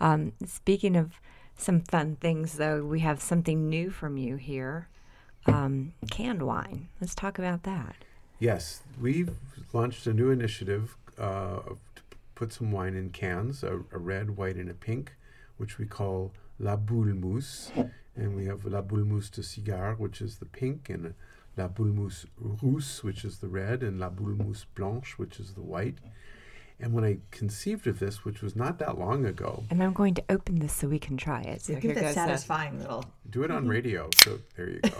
Um, 0.00 0.32
speaking 0.46 0.94
of 0.96 1.20
some 1.56 1.80
fun 1.80 2.16
things, 2.20 2.54
though, 2.54 2.84
we 2.84 3.00
have 3.00 3.20
something 3.20 3.68
new 3.68 3.90
from 3.90 4.16
you 4.16 4.36
here. 4.36 4.88
Um, 5.46 5.94
canned 6.10 6.42
wine. 6.42 6.88
Let's 7.00 7.14
talk 7.14 7.38
about 7.38 7.64
that. 7.64 7.96
Yes, 8.38 8.82
we've 9.00 9.30
launched 9.72 10.06
a 10.06 10.12
new 10.12 10.30
initiative 10.30 10.96
uh, 11.18 11.60
to 11.96 12.02
put 12.36 12.52
some 12.52 12.70
wine 12.70 12.94
in 12.94 13.10
cans, 13.10 13.64
a, 13.64 13.80
a 13.92 13.98
red, 13.98 14.36
white, 14.36 14.56
and 14.56 14.70
a 14.70 14.74
pink, 14.74 15.14
which 15.56 15.78
we 15.78 15.86
call 15.86 16.32
La 16.60 16.76
Bulle-Moose. 16.76 17.72
And 18.14 18.36
we 18.36 18.46
have 18.46 18.64
La 18.64 18.82
Bulle-Moose 18.82 19.30
de 19.30 19.42
Cigare, 19.42 19.94
which 19.96 20.20
is 20.20 20.38
the 20.38 20.44
pink, 20.44 20.88
and 20.88 21.14
La 21.58 21.68
Bulle-Moose 21.68 22.26
Rousse, 22.40 23.02
which 23.02 23.24
is 23.24 23.38
the 23.38 23.48
red, 23.48 23.82
and 23.82 23.98
La 23.98 24.08
Bulle-Moose 24.08 24.64
Blanche, 24.74 25.18
which 25.18 25.38
is 25.40 25.54
the 25.54 25.60
white. 25.60 25.98
And 26.80 26.92
when 26.92 27.04
I 27.04 27.18
conceived 27.32 27.88
of 27.88 27.98
this, 27.98 28.24
which 28.24 28.40
was 28.40 28.54
not 28.54 28.78
that 28.78 28.98
long 28.98 29.26
ago, 29.26 29.64
And 29.68 29.82
I'm 29.82 29.92
going 29.92 30.14
to 30.14 30.24
open 30.30 30.60
this 30.60 30.72
so 30.72 30.86
we 30.86 31.00
can 31.00 31.16
try 31.16 31.42
it. 31.42 31.62
So 31.62 31.74
Give 31.74 31.82
here 31.82 31.94
that 31.94 32.00
goes 32.00 32.14
the- 32.14 32.20
satisfying 32.20 32.78
little. 32.78 33.04
do 33.28 33.42
it 33.42 33.50
on 33.50 33.62
mm-hmm. 33.62 33.70
radio. 33.70 34.08
So 34.18 34.38
there 34.56 34.70
you 34.70 34.80
go. 34.80 34.90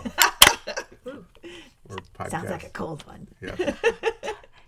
or 1.89 1.97
podcast. 2.13 2.31
Sounds 2.31 2.49
like 2.49 2.65
a 2.65 2.69
cold 2.69 3.05
one. 3.07 3.27
yeah. 3.41 3.55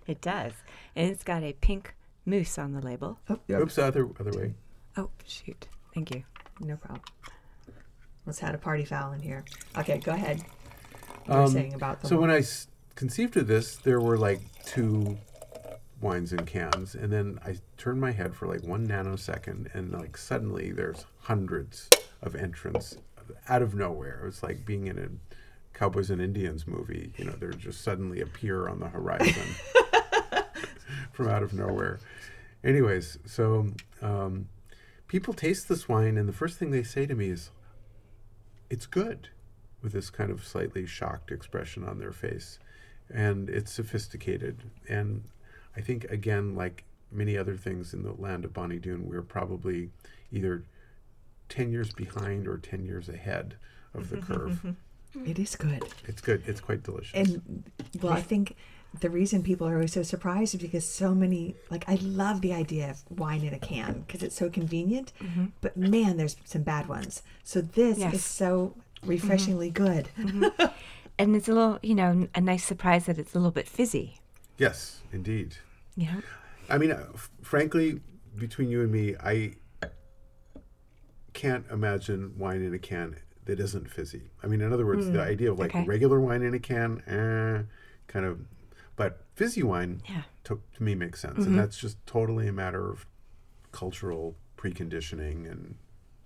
It 0.08 0.20
does, 0.20 0.52
and 0.96 1.10
it's 1.10 1.24
got 1.24 1.44
a 1.44 1.54
pink 1.54 1.94
mousse 2.26 2.58
on 2.58 2.74
the 2.74 2.82
label. 2.82 3.20
Oh, 3.30 3.40
yep. 3.48 3.62
Oops, 3.62 3.78
other 3.78 4.10
other 4.20 4.32
way. 4.32 4.56
Oh 4.98 5.10
shoot! 5.26 5.68
Thank 5.94 6.14
you. 6.14 6.24
No 6.60 6.76
problem. 6.76 7.02
Let's 8.26 8.40
had 8.40 8.56
a 8.56 8.58
party 8.58 8.84
foul 8.84 9.14
in 9.14 9.22
here. 9.22 9.46
Okay, 9.78 10.00
go 10.00 10.12
ahead. 10.12 10.44
You 11.28 11.34
were 11.34 11.42
Um, 11.42 11.52
saying 11.52 11.74
about 11.74 12.02
the 12.02 12.08
So 12.08 12.20
when 12.20 12.30
I 12.30 12.40
s- 12.40 12.68
conceived 12.96 13.38
of 13.38 13.48
this, 13.48 13.76
there 13.78 14.00
were 14.02 14.18
like 14.18 14.42
two 14.66 15.18
wines 16.02 16.34
in 16.34 16.46
cans, 16.46 16.96
and 16.96 17.12
then 17.14 17.40
I 17.46 17.60
turned 17.78 18.02
my 18.02 18.12
head 18.12 18.34
for 18.36 18.48
like 18.48 18.64
one 18.64 18.88
nanosecond, 18.88 19.74
and 19.76 19.92
like 19.92 20.18
suddenly 20.18 20.72
there's 20.72 21.06
hundreds 21.20 21.90
of 22.22 22.36
entrants 22.36 22.98
out 23.48 23.62
of 23.62 23.76
nowhere. 23.76 24.20
It 24.24 24.26
was 24.26 24.44
like 24.44 24.66
being 24.66 24.88
in 24.88 24.98
a 24.98 25.78
Cowboys 25.78 26.10
and 26.10 26.22
Indians 26.22 26.68
movie. 26.68 27.14
You 27.18 27.26
know, 27.26 27.32
they 27.34 27.48
just 27.58 27.82
suddenly 27.82 28.20
appear 28.22 28.68
on 28.68 28.80
the 28.80 28.90
horizon 28.90 29.48
from 31.14 31.28
out 31.28 31.44
of 31.44 31.54
nowhere. 31.54 32.00
Anyways, 32.64 33.18
so 33.26 33.68
um, 34.02 34.48
people 35.08 35.34
taste 35.34 35.70
this 35.70 35.88
wine, 35.88 36.18
and 36.18 36.28
the 36.28 36.34
first 36.34 36.58
thing 36.60 36.72
they 36.72 36.84
say 36.84 37.06
to 37.06 37.16
me 37.16 37.30
is, 37.30 37.50
"It's 38.70 38.86
good." 38.86 39.30
With 39.82 39.94
this 39.94 40.10
kind 40.10 40.30
of 40.32 40.44
slightly 40.46 40.86
shocked 40.86 41.32
expression 41.32 41.84
on 41.84 41.98
their 42.00 42.12
face. 42.12 42.60
And 43.14 43.50
it's 43.50 43.72
sophisticated. 43.72 44.64
And 44.88 45.24
I 45.76 45.82
think, 45.82 46.06
again, 46.06 46.56
like 46.56 46.84
many 47.12 47.38
other 47.38 47.58
things 47.58 47.94
in 47.94 48.04
the 48.04 48.14
land 48.14 48.46
of 48.46 48.54
Bonny 48.54 48.80
Doon, 48.80 49.08
we're 49.08 49.22
probably 49.22 49.90
either 50.32 50.64
10 51.50 51.72
years 51.72 51.92
behind 51.92 52.48
or 52.48 52.58
10 52.58 52.86
years 52.86 53.10
ahead 53.10 53.56
of 53.94 54.10
the 54.10 54.18
curve. 54.18 54.76
It 55.26 55.40
is 55.40 55.58
good. 55.58 55.84
It's 56.08 56.22
good. 56.22 56.42
It's 56.48 56.62
quite 56.62 56.84
delicious. 56.84 57.14
And 57.14 57.64
well, 58.02 58.14
I 58.14 58.22
think 58.22 58.56
the 59.02 59.10
reason 59.10 59.44
people 59.44 59.68
are 59.68 59.76
always 59.76 59.92
so 59.92 60.04
surprised 60.04 60.56
is 60.56 60.62
because 60.62 60.86
so 60.86 61.14
many 61.14 61.56
like 61.70 61.84
I 61.90 61.96
love 61.96 62.40
the 62.40 62.54
idea 62.54 62.92
of 62.92 63.20
wine 63.20 63.44
in 63.44 63.54
a 63.54 63.60
can 63.60 64.06
because 64.08 64.24
it's 64.24 64.36
so 64.38 64.50
convenient. 64.50 65.12
Mm-hmm. 65.20 65.48
But 65.60 65.76
man, 65.76 66.16
there's 66.16 66.38
some 66.46 66.64
bad 66.64 66.88
ones. 66.88 67.24
So 67.44 67.60
this 67.60 67.98
Yes. 67.98 68.14
is 68.14 68.24
so 68.24 68.76
refreshingly 69.04 69.70
good. 69.70 70.10
And 71.20 71.36
it's 71.36 71.48
a 71.48 71.54
little, 71.54 71.78
you 71.84 71.94
know, 71.94 72.28
a 72.34 72.42
nice 72.42 72.64
surprise 72.64 73.06
that 73.06 73.20
it's 73.20 73.36
a 73.36 73.38
little 73.38 73.52
bit 73.52 73.68
fizzy. 73.68 74.20
yes, 74.58 75.02
indeed. 75.14 75.58
Yeah. 75.96 76.22
I 76.68 76.80
mean, 76.80 76.92
uh, 76.92 77.06
f- 77.14 77.30
frankly, 77.44 78.00
between 78.36 78.70
you 78.70 78.82
and 78.82 78.92
me, 78.92 79.16
I 79.24 79.54
can't 81.34 81.66
imagine 81.72 82.34
wine 82.38 82.64
in 82.64 82.74
a 82.74 82.80
can 82.80 83.18
that 83.46 83.60
isn't 83.60 83.90
fizzy. 83.90 84.32
I 84.42 84.48
mean, 84.48 84.62
in 84.62 84.74
other 84.74 84.86
words, 84.86 85.10
the 85.12 85.22
idea 85.22 85.52
of 85.52 85.60
like 85.60 85.76
okay. 85.76 85.86
regular 85.86 86.20
wine 86.20 86.42
in 86.42 86.54
a 86.54 86.60
can, 86.60 87.02
eh, 87.08 87.64
kind 88.08 88.26
of, 88.26 88.40
but 88.96 89.26
fizzy 89.36 89.64
wine 89.64 90.02
Yeah. 90.10 90.24
to, 90.46 90.62
to 90.76 90.84
me 90.84 90.96
makes 90.96 91.20
sense, 91.20 91.46
and 91.46 91.58
that's 91.58 91.78
just 91.78 92.04
totally 92.08 92.48
a 92.48 92.54
matter 92.54 92.90
of 92.90 93.06
cultural 93.72 94.36
preconditioning 94.58 95.50
and 95.50 95.76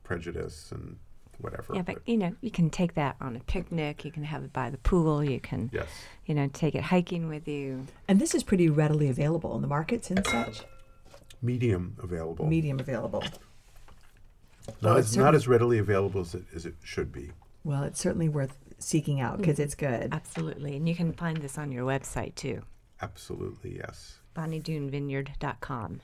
prejudice 0.03 0.71
and 0.71 0.97
whatever. 1.39 1.73
Yeah, 1.75 1.81
but 1.81 1.97
you 2.05 2.17
know, 2.17 2.35
you 2.41 2.51
can 2.51 2.69
take 2.69 2.95
that 2.95 3.15
on 3.21 3.35
a 3.35 3.39
picnic. 3.41 4.05
You 4.05 4.11
can 4.11 4.23
have 4.23 4.43
it 4.43 4.53
by 4.53 4.69
the 4.69 4.77
pool. 4.77 5.23
You 5.23 5.39
can, 5.39 5.69
yes, 5.73 5.87
you 6.25 6.35
know, 6.35 6.49
take 6.53 6.75
it 6.75 6.83
hiking 6.83 7.27
with 7.27 7.47
you. 7.47 7.85
And 8.07 8.19
this 8.19 8.33
is 8.35 8.43
pretty 8.43 8.69
readily 8.69 9.09
available 9.09 9.55
in 9.55 9.61
the 9.61 9.67
markets 9.67 10.09
and 10.11 10.25
such. 10.25 10.63
medium 11.41 11.95
available, 12.01 12.45
Medium 12.47 12.79
available. 12.79 13.21
not 13.21 14.81
Well, 14.81 14.97
as 14.97 15.07
it's 15.07 15.15
not 15.15 15.35
as 15.35 15.47
readily 15.47 15.77
available 15.77 16.21
as 16.21 16.35
it, 16.35 16.45
as 16.55 16.65
it 16.65 16.75
should 16.83 17.11
be. 17.11 17.31
Well, 17.63 17.83
it's 17.83 17.99
certainly 17.99 18.29
worth 18.29 18.57
seeking 18.77 19.19
out 19.19 19.37
because 19.37 19.57
mm. 19.57 19.63
it's 19.63 19.75
good. 19.75 20.09
Absolutely. 20.13 20.75
And 20.75 20.87
you 20.87 20.95
can 20.95 21.13
find 21.13 21.37
this 21.37 21.57
on 21.57 21.71
your 21.71 21.85
website 21.85 22.35
too, 22.35 22.61
Absolutely, 23.01 23.77
yes. 23.77 24.19
bonnydoonvineyard.com. 24.35 26.01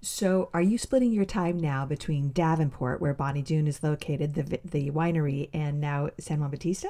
So, 0.00 0.48
are 0.54 0.62
you 0.62 0.78
splitting 0.78 1.12
your 1.12 1.24
time 1.24 1.58
now 1.58 1.84
between 1.84 2.30
Davenport, 2.30 3.00
where 3.00 3.14
Bonny 3.14 3.42
Doon 3.42 3.66
is 3.66 3.82
located, 3.82 4.34
the 4.34 4.60
the 4.64 4.90
winery, 4.90 5.48
and 5.52 5.80
now 5.80 6.10
San 6.20 6.40
Juan 6.40 6.50
Bautista? 6.50 6.88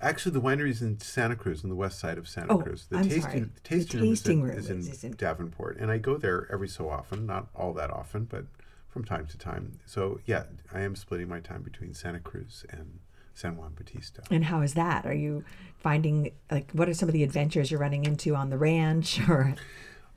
Actually, 0.00 0.32
the 0.32 0.40
winery 0.40 0.70
is 0.70 0.82
in 0.82 0.98
Santa 0.98 1.36
Cruz, 1.36 1.62
on 1.62 1.70
the 1.70 1.76
west 1.76 1.98
side 1.98 2.18
of 2.18 2.26
Santa 2.28 2.54
Oh, 2.54 2.58
Cruz. 2.58 2.86
The 2.88 2.96
I'm 2.96 3.04
tasting, 3.04 3.22
sorry. 3.22 3.40
the 3.40 3.46
The 3.54 3.60
tasting, 3.60 4.00
room, 4.00 4.08
tasting 4.10 4.38
is 4.40 4.44
room 4.48 4.58
is 4.58 4.70
in 4.70 4.78
is- 4.80 5.04
in- 5.04 5.12
Davenport, 5.12 5.76
and 5.78 5.90
I 5.90 5.98
go 5.98 6.16
there 6.16 6.48
every 6.50 6.68
so 6.68 6.88
often, 6.88 7.26
not 7.26 7.48
all 7.54 7.72
that 7.74 7.90
often, 7.90 8.24
but 8.24 8.46
from 8.88 9.04
time 9.04 9.26
to 9.26 9.38
time. 9.38 9.78
So 9.86 10.20
yeah, 10.26 10.44
I 10.72 10.80
am 10.80 10.96
splitting 10.96 11.28
my 11.28 11.40
time 11.40 11.62
between 11.62 11.92
Santa 11.94 12.18
Cruz 12.20 12.64
and 12.70 12.98
San 13.34 13.56
Juan 13.56 13.74
Bautista. 13.76 14.22
And 14.30 14.44
how 14.46 14.62
is 14.62 14.74
that? 14.74 15.06
Are 15.06 15.14
you 15.14 15.44
finding 15.78 16.32
like 16.50 16.70
what 16.72 16.88
are 16.88 16.94
some 16.94 17.08
of 17.08 17.12
the 17.12 17.22
adventures 17.24 17.70
you're 17.70 17.80
running 17.80 18.04
into 18.04 18.34
on 18.34 18.48
the 18.50 18.58
ranch 18.58 19.20
or 19.28 19.54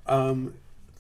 Um, 0.08 0.54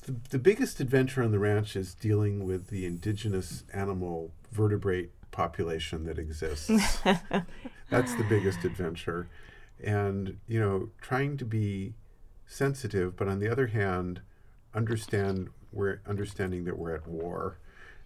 the, 0.05 0.15
the 0.29 0.39
biggest 0.39 0.79
adventure 0.79 1.23
on 1.23 1.31
the 1.31 1.39
ranch 1.39 1.75
is 1.75 1.93
dealing 1.93 2.45
with 2.45 2.67
the 2.67 2.85
indigenous 2.85 3.63
animal 3.73 4.31
vertebrate 4.51 5.11
population 5.31 6.05
that 6.05 6.17
exists. 6.17 6.67
That's 7.89 8.15
the 8.15 8.23
biggest 8.29 8.63
adventure. 8.63 9.27
And, 9.83 10.37
you 10.47 10.59
know, 10.59 10.89
trying 11.01 11.37
to 11.37 11.45
be 11.45 11.93
sensitive, 12.47 13.15
but 13.17 13.27
on 13.27 13.39
the 13.39 13.49
other 13.49 13.67
hand, 13.67 14.21
understand 14.73 15.49
we're 15.73 15.99
understanding 16.07 16.63
that 16.65 16.77
we're 16.77 16.95
at 16.95 17.05
war. 17.07 17.57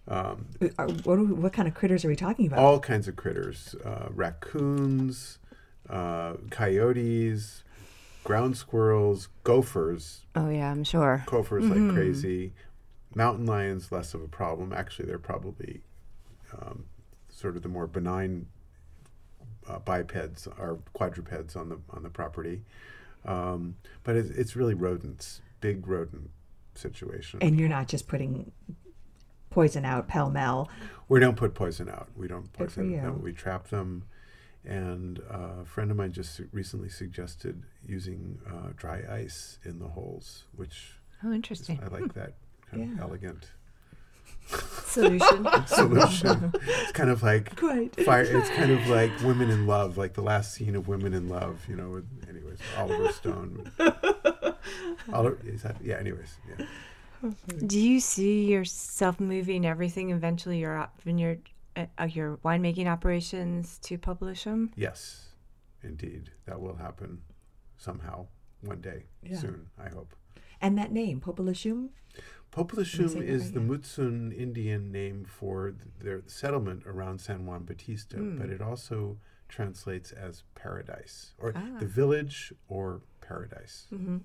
Um, 0.07 0.47
are, 0.79 0.87
what, 0.87 1.19
we- 1.19 1.25
what 1.25 1.53
kind 1.53 1.67
of 1.67 1.75
critters 1.75 2.03
are 2.03 2.07
we 2.07 2.15
talking 2.15 2.47
about? 2.47 2.57
all 2.59 2.79
kinds 2.79 3.07
of 3.07 3.15
critters 3.15 3.75
uh, 3.85 4.07
raccoons, 4.09 5.37
uh, 5.89 6.33
coyotes, 6.49 7.63
ground 8.29 8.55
squirrels, 8.55 9.27
gophers, 9.43 10.21
Oh, 10.35 10.49
yeah, 10.51 10.69
I'm 10.69 10.83
sure. 10.83 11.23
gophers 11.25 11.65
like 11.65 11.95
crazy. 11.95 12.53
Mountain 13.15 13.47
lions 13.47 13.91
less 13.91 14.13
of 14.13 14.21
a 14.21 14.27
problem. 14.27 14.71
Actually, 14.71 15.07
they're 15.07 15.17
probably 15.17 15.81
um, 16.53 16.85
sort 17.27 17.55
of 17.55 17.63
the 17.63 17.67
more 17.69 17.87
benign 17.87 18.45
uh, 19.67 19.79
bipeds 19.79 20.47
or 20.59 20.77
quadrupeds 20.93 21.55
on 21.55 21.69
the 21.69 21.79
on 21.89 22.03
the 22.03 22.09
property. 22.09 22.61
Um, 23.25 23.77
but 24.03 24.15
it's, 24.15 24.29
it's 24.29 24.55
really 24.55 24.75
rodents, 24.75 25.41
big 25.59 25.87
rodent 25.87 26.29
situation. 26.75 27.39
and 27.41 27.59
you're 27.59 27.67
not 27.67 27.87
just 27.87 28.07
putting 28.07 28.51
poison 29.49 29.85
out 29.85 30.07
pell 30.07 30.29
mell. 30.29 30.69
we 31.07 31.19
don't 31.19 31.35
put 31.35 31.55
poison 31.55 31.89
out. 31.89 32.09
We 32.15 32.27
don't 32.27 32.53
poison 32.53 32.91
them. 32.95 33.23
We 33.23 33.33
trap 33.33 33.69
them. 33.69 34.03
And 34.69 35.19
uh, 35.31 35.61
a 35.63 35.65
friend 35.65 35.89
of 35.89 35.97
mine 35.97 36.11
just 36.11 36.35
su- 36.35 36.47
recently 36.51 36.89
suggested 36.89 37.63
using 37.87 38.37
uh, 38.47 38.69
dry 38.77 39.01
ice 39.09 39.57
in 39.65 39.79
the 39.79 39.87
holes, 39.87 40.43
which 40.55 40.93
Oh, 41.23 41.31
interesting. 41.33 41.79
I 41.83 41.87
like 41.87 42.13
that 42.13 42.33
kind 42.69 42.83
Yeah. 42.87 42.93
of 42.93 43.09
elegant 43.09 43.51
Solution. 44.85 45.47
solution. 45.67 46.51
it's 46.53 46.91
kind 46.91 47.09
of 47.09 47.23
like 47.23 47.55
Great. 47.55 47.95
fire. 48.05 48.21
It's 48.23 48.49
kind 48.59 48.71
of 48.71 48.85
like 48.87 49.11
Women 49.23 49.49
in 49.49 49.65
Love, 49.65 49.97
like 49.97 50.13
the 50.13 50.21
last 50.21 50.53
scene 50.53 50.75
of 50.75 50.87
Women 50.87 51.13
in 51.15 51.29
Love. 51.29 51.65
You 51.67 51.75
know. 51.75 51.89
With, 51.89 52.05
anyways, 52.29 52.59
Oliver 52.77 53.11
Stone. 53.11 53.71
Oliver, 55.11 55.39
is 55.45 55.63
that? 55.63 55.77
Yeah. 55.83 55.95
Anyways, 55.97 56.37
yeah. 56.47 56.65
Do 57.65 57.79
you 57.79 57.99
see 57.99 58.45
yourself 58.45 59.19
moving 59.19 59.65
everything 59.65 60.11
eventually 60.11 60.59
your 60.59 60.77
op- 60.77 61.01
vineyard, 61.01 61.41
uh, 61.47 61.49
uh, 61.97 62.05
your 62.05 62.37
winemaking 62.37 62.87
operations 62.87 63.77
to 63.83 63.97
Popelouchum? 63.97 64.71
Yes. 64.75 65.25
indeed. 65.81 66.31
That 66.45 66.59
will 66.59 66.75
happen 66.75 67.21
somehow 67.77 68.27
one 68.61 68.81
day 68.81 69.05
Yeah. 69.23 69.37
soon, 69.37 69.69
I 69.79 69.87
hope. 69.89 70.13
And 70.59 70.77
that 70.77 70.91
name, 70.91 71.21
Popelouchum? 71.21 71.89
Popelouchum 72.51 73.21
is 73.21 73.45
right? 73.45 73.53
the 73.53 73.59
Mutsun 73.61 74.35
Indian 74.37 74.91
name 74.91 75.23
for 75.23 75.71
th- 75.71 75.81
their 75.99 76.21
settlement 76.27 76.83
around 76.85 77.21
San 77.21 77.45
Juan 77.45 77.63
Bautista, 77.63 78.17
Hmm. 78.17 78.37
but 78.39 78.49
it 78.49 78.61
also 78.61 79.17
translates 79.47 80.11
as 80.11 80.43
paradise, 80.55 81.33
or 81.37 81.53
Ah. 81.55 81.77
the 81.79 81.85
village 81.85 82.51
or 82.67 83.01
paradise. 83.21 83.87
Mm-hmm. 83.93 84.17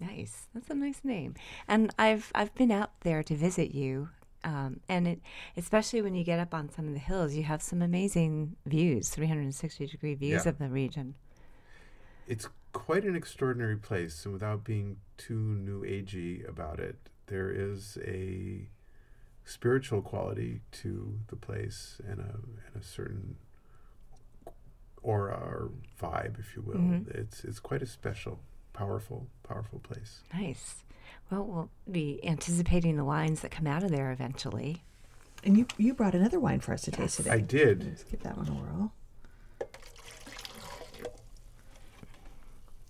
Nice. 0.00 0.46
That's 0.54 0.70
a 0.70 0.74
nice 0.74 1.00
name. 1.04 1.34
And 1.66 1.92
I've 1.98 2.30
I've 2.34 2.54
been 2.54 2.70
out 2.70 3.00
there 3.00 3.22
to 3.24 3.34
visit 3.34 3.74
you, 3.74 4.10
um, 4.44 4.80
and 4.88 5.06
it 5.08 5.20
especially 5.56 6.02
when 6.02 6.14
you 6.14 6.24
get 6.24 6.38
up 6.38 6.52
on 6.54 6.68
some 6.70 6.86
of 6.88 6.92
the 6.94 6.98
hills, 7.00 7.34
you 7.34 7.42
have 7.44 7.62
some 7.62 7.82
amazing 7.82 8.56
views, 8.66 9.08
360 9.08 9.86
degree 9.86 10.14
views 10.14 10.44
Yeah. 10.44 10.50
of 10.50 10.58
the 10.58 10.68
region. 10.68 11.14
It's 12.26 12.48
quite 12.72 13.04
an 13.04 13.16
extraordinary 13.16 13.76
place, 13.76 14.24
and 14.24 14.32
without 14.32 14.64
being 14.64 14.96
too 15.18 15.34
new 15.38 15.82
agey 15.82 16.48
about 16.48 16.80
it, 16.80 16.96
there 17.26 17.50
is 17.50 17.98
a 18.04 18.68
spiritual 19.44 20.02
quality 20.02 20.60
to 20.70 21.18
the 21.28 21.36
place 21.36 22.00
and 22.08 22.20
a 22.20 22.38
and 22.66 22.76
a 22.80 22.82
certain 22.82 23.36
aura 25.02 25.34
or 25.34 25.70
vibe, 26.00 26.38
if 26.38 26.54
you 26.56 26.62
will. 26.62 26.76
Mhm. 26.78 27.08
It's 27.08 27.44
it's 27.44 27.60
quite 27.60 27.82
a 27.82 27.86
special, 27.86 28.40
powerful, 28.72 29.26
powerful 29.42 29.80
place. 29.80 30.22
Nice. 30.32 30.84
Well, 31.32 31.44
we'll 31.46 31.70
be 31.90 32.20
anticipating 32.22 32.96
the 32.98 33.06
wines 33.06 33.40
that 33.40 33.50
come 33.50 33.66
out 33.66 33.82
of 33.82 33.90
there 33.90 34.12
eventually. 34.12 34.82
And 35.42 35.56
you 35.56 35.66
you 35.78 35.94
brought 35.94 36.14
another 36.14 36.38
wine 36.38 36.60
for 36.60 36.74
us 36.74 36.82
to 36.82 36.90
taste 36.90 37.18
Yes. 37.18 37.24
today. 37.24 37.30
I 37.30 37.38
did. 37.40 37.84
Let's 37.84 38.04
give 38.04 38.22
that 38.22 38.36
one 38.36 38.48
a 38.48 38.52
whirl. 38.52 38.92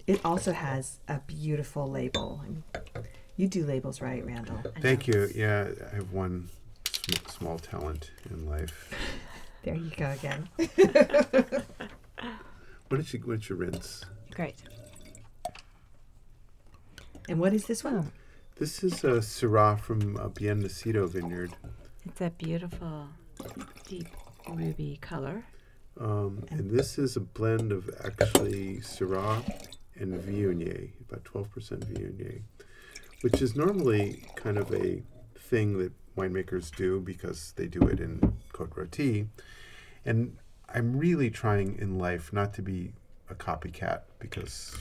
It 0.08 0.20
also 0.24 0.50
has 0.52 0.98
a 1.06 1.20
beautiful 1.20 1.86
label. 1.88 2.44
You 3.36 3.46
do 3.46 3.64
labels 3.64 4.00
right, 4.00 4.26
Randall. 4.26 4.60
Thank 4.80 5.06
you. 5.06 5.30
Yeah, 5.32 5.68
I 5.92 5.94
have 5.96 6.10
one 6.10 6.48
small 7.28 7.60
talent 7.60 8.10
in 8.28 8.46
life. 8.48 8.92
There 9.64 9.76
you 9.76 9.92
go 9.96 10.10
again. 10.10 10.48
What 12.88 12.96
did 12.98 13.12
you 13.12 13.20
what 13.20 13.38
did 13.40 13.48
you 13.48 13.54
rinse? 13.54 14.04
Great. 14.34 14.56
And 17.28 17.38
what 17.38 17.54
is 17.54 17.66
this 17.66 17.84
one? 17.84 17.94
Oh. 17.96 18.21
This 18.56 18.84
is 18.84 19.02
a 19.02 19.20
Syrah 19.20 19.80
from 19.80 20.16
uh, 20.18 20.28
Bien 20.28 20.62
Nacido 20.62 21.08
Vineyard. 21.08 21.56
It's 22.04 22.20
a 22.20 22.30
beautiful 22.30 23.08
deep 23.88 24.08
ruby 24.48 24.98
color. 25.00 25.44
Um, 25.98 26.44
and 26.50 26.70
this 26.70 26.98
is 26.98 27.16
a 27.16 27.20
blend 27.20 27.72
of 27.72 27.88
actually 28.04 28.76
Syrah 28.78 29.42
and 29.96 30.14
Viognier, 30.14 30.90
about 31.08 31.24
12% 31.24 31.48
Viognier, 31.92 32.42
which 33.22 33.40
is 33.40 33.56
normally 33.56 34.22
kind 34.36 34.58
of 34.58 34.72
a 34.72 35.02
thing 35.36 35.78
that 35.78 35.92
winemakers 36.16 36.74
do 36.74 37.00
because 37.00 37.54
they 37.56 37.66
do 37.66 37.82
it 37.88 38.00
in 38.00 38.18
Côte 38.52 38.74
Rôtie. 38.74 39.28
And 40.04 40.36
I'm 40.68 40.96
really 40.96 41.30
trying 41.30 41.78
in 41.78 41.98
life 41.98 42.32
not 42.32 42.52
to 42.54 42.62
be 42.62 42.92
a 43.30 43.34
copycat 43.34 44.02
because 44.18 44.76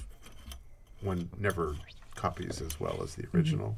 one 1.01 1.29
never 1.37 1.75
copies 2.25 2.61
as 2.61 2.79
well 2.79 2.97
as 3.03 3.15
the 3.15 3.25
original. 3.33 3.77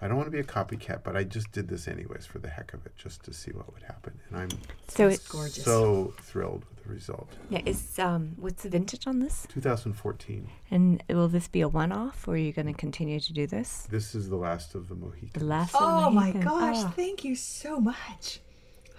I 0.00 0.08
don't 0.08 0.16
want 0.16 0.26
to 0.26 0.32
be 0.32 0.40
a 0.40 0.44
copycat, 0.58 1.04
but 1.04 1.14
I 1.16 1.22
just 1.22 1.52
did 1.52 1.68
this 1.68 1.86
anyways 1.86 2.26
for 2.26 2.40
the 2.40 2.48
heck 2.48 2.74
of 2.74 2.84
it, 2.86 2.96
just 2.96 3.22
to 3.26 3.32
see 3.32 3.52
what 3.52 3.72
would 3.72 3.84
happen. 3.84 4.18
And 4.28 4.36
I'm 4.42 4.48
So 4.88 5.06
It's 5.06 5.18
it's 5.18 5.28
gorgeous. 5.28 5.64
so 5.64 6.12
thrilled 6.20 6.64
with 6.68 6.82
the 6.84 6.88
result. 6.92 7.28
yeah, 7.50 7.60
is 7.64 7.98
um 8.00 8.32
what's 8.36 8.62
the 8.64 8.68
vintage 8.68 9.06
on 9.06 9.20
this? 9.20 9.46
2014. 9.50 10.48
And 10.72 11.04
will 11.08 11.28
this 11.28 11.46
be 11.46 11.60
a 11.60 11.68
one 11.68 11.92
off 11.92 12.26
or 12.26 12.32
are 12.32 12.36
you 12.36 12.52
gonna 12.52 12.74
continue 12.74 13.20
to 13.20 13.32
do 13.32 13.46
this? 13.46 13.86
This 13.90 14.14
is 14.16 14.28
the 14.28 14.36
last 14.36 14.74
of 14.74 14.88
the 14.88 14.94
The 14.96 15.00
Mohicans. 15.00 15.44
last 15.44 15.74
of 15.76 15.80
Oh 15.84 16.10
my 16.10 16.32
gosh, 16.32 16.78
Oh, 16.78 16.92
thank 16.96 17.22
you 17.24 17.36
so 17.36 17.78
much. 17.78 18.40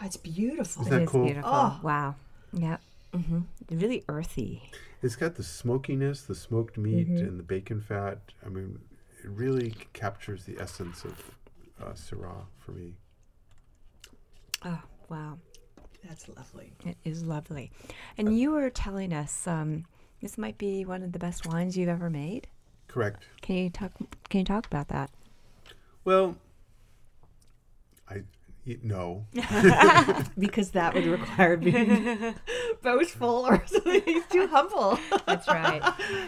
Oh, 0.02 0.06
it's 0.06 0.16
beautiful. 0.18 0.84
Isn't 0.84 0.94
it 0.94 0.98
that 1.00 1.04
is 1.04 1.10
cool? 1.10 1.26
beautiful. 1.26 1.52
Oh. 1.54 1.80
Wow. 1.84 2.16
Yeah. 2.54 2.78
Hmm 3.14 3.42
Really 3.70 4.04
earthy. 4.10 4.72
It's 5.02 5.16
got 5.16 5.36
the 5.36 5.44
smokiness, 5.44 6.22
the 6.24 6.36
smoked 6.36 6.78
meat, 6.78 7.08
Mm-hmm. 7.08 7.18
and 7.18 7.40
the 7.40 7.44
bacon 7.44 7.82
fat. 7.82 8.20
I 8.46 8.50
mean, 8.50 8.80
it 9.24 9.30
really 9.30 9.76
captures 9.94 10.46
the 10.46 10.58
essence 10.60 11.04
of 11.04 11.36
uh, 11.82 11.92
Syrah 11.94 12.46
for 12.60 12.72
me. 12.72 12.96
Oh, 14.66 14.82
wow. 15.10 15.38
That's 16.08 16.28
lovely. 16.30 16.74
It 16.86 16.98
is 17.04 17.24
lovely. 17.24 17.72
And 18.18 18.38
you 18.38 18.52
were 18.52 18.70
telling 18.70 19.14
us 19.14 19.48
um, 19.48 19.86
this 20.22 20.38
might 20.38 20.58
be 20.58 20.86
one 20.86 21.04
of 21.04 21.12
the 21.14 21.20
best 21.20 21.46
wines 21.48 21.78
you've 21.78 21.90
ever 21.90 22.10
made. 22.10 22.48
Correct. 22.88 23.24
Can 23.42 23.56
you 23.56 23.70
talk? 23.70 23.92
Can 24.30 24.40
you 24.40 24.46
talk 24.46 24.66
about 24.68 24.90
that? 24.90 25.10
Well, 26.06 26.36
I 28.10 28.16
y- 28.16 28.24
no. 28.84 29.26
Because 30.38 30.72
that 30.72 30.94
would 30.94 31.06
require 31.06 31.58
being 31.58 32.36
boastful 32.82 33.48
or 33.48 33.64
something. 33.68 34.02
He's 34.06 34.26
too 34.28 34.48
humble. 34.48 35.00
That's 35.26 35.48
right. 35.48 35.82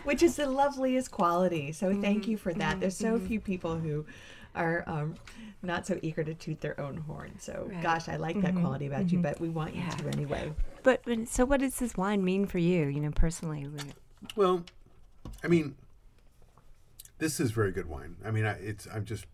Which 0.04 0.24
is 0.24 0.36
the 0.36 0.48
loveliest 0.48 1.12
quality. 1.12 1.72
So 1.72 1.90
thank 2.02 2.24
mm-hmm. 2.24 2.32
you 2.32 2.38
for 2.38 2.54
that. 2.54 2.72
Mm-hmm. 2.72 2.80
There's 2.82 2.98
so 2.98 3.18
mm-hmm. 3.18 3.28
few 3.28 3.40
people 3.40 3.78
who 3.78 4.06
are 4.54 4.84
um, 4.88 5.16
not 5.62 5.86
so 5.86 6.00
eager 6.02 6.24
to 6.24 6.34
toot 6.34 6.62
their 6.62 6.80
own 6.80 6.98
horn. 6.98 7.34
So 7.40 7.68
Right. 7.70 7.82
gosh, 7.82 8.08
I 8.08 8.16
like 8.18 8.40
that 8.42 8.56
quality 8.56 8.88
about 8.88 9.12
you, 9.12 9.20
but 9.20 9.40
we 9.40 9.50
want 9.50 9.76
Yeah. 9.76 9.92
you 9.92 10.04
to 10.04 10.08
anyway. 10.10 10.54
But 10.84 11.02
so, 11.26 11.46
what 11.46 11.60
does 11.60 11.78
this 11.80 11.98
wine 11.98 12.24
mean 12.24 12.46
for 12.46 12.60
you? 12.60 12.86
You 12.86 13.02
know, 13.02 13.12
personally. 13.12 13.68
Well, 14.36 14.64
I 15.44 15.48
mean, 15.48 15.76
this 17.18 17.40
is 17.40 17.52
very 17.52 17.72
good 17.72 17.88
wine. 17.88 18.18
I 18.24 18.32
mean, 18.32 18.46
I, 18.46 18.54
it's 18.54 18.88
I'm 18.94 19.06
just 19.06 19.26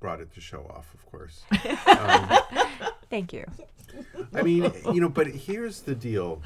brought 0.00 0.20
it 0.20 0.32
to 0.34 0.40
show 0.40 0.60
off, 0.74 0.92
of 0.94 1.06
course. 1.06 1.42
Um, 1.86 2.38
Thank 3.10 3.32
you. 3.32 3.46
I 4.34 4.42
mean, 4.42 4.70
you 4.92 5.00
know, 5.00 5.08
but 5.08 5.26
here's 5.26 5.80
the 5.80 5.94
deal. 5.94 6.42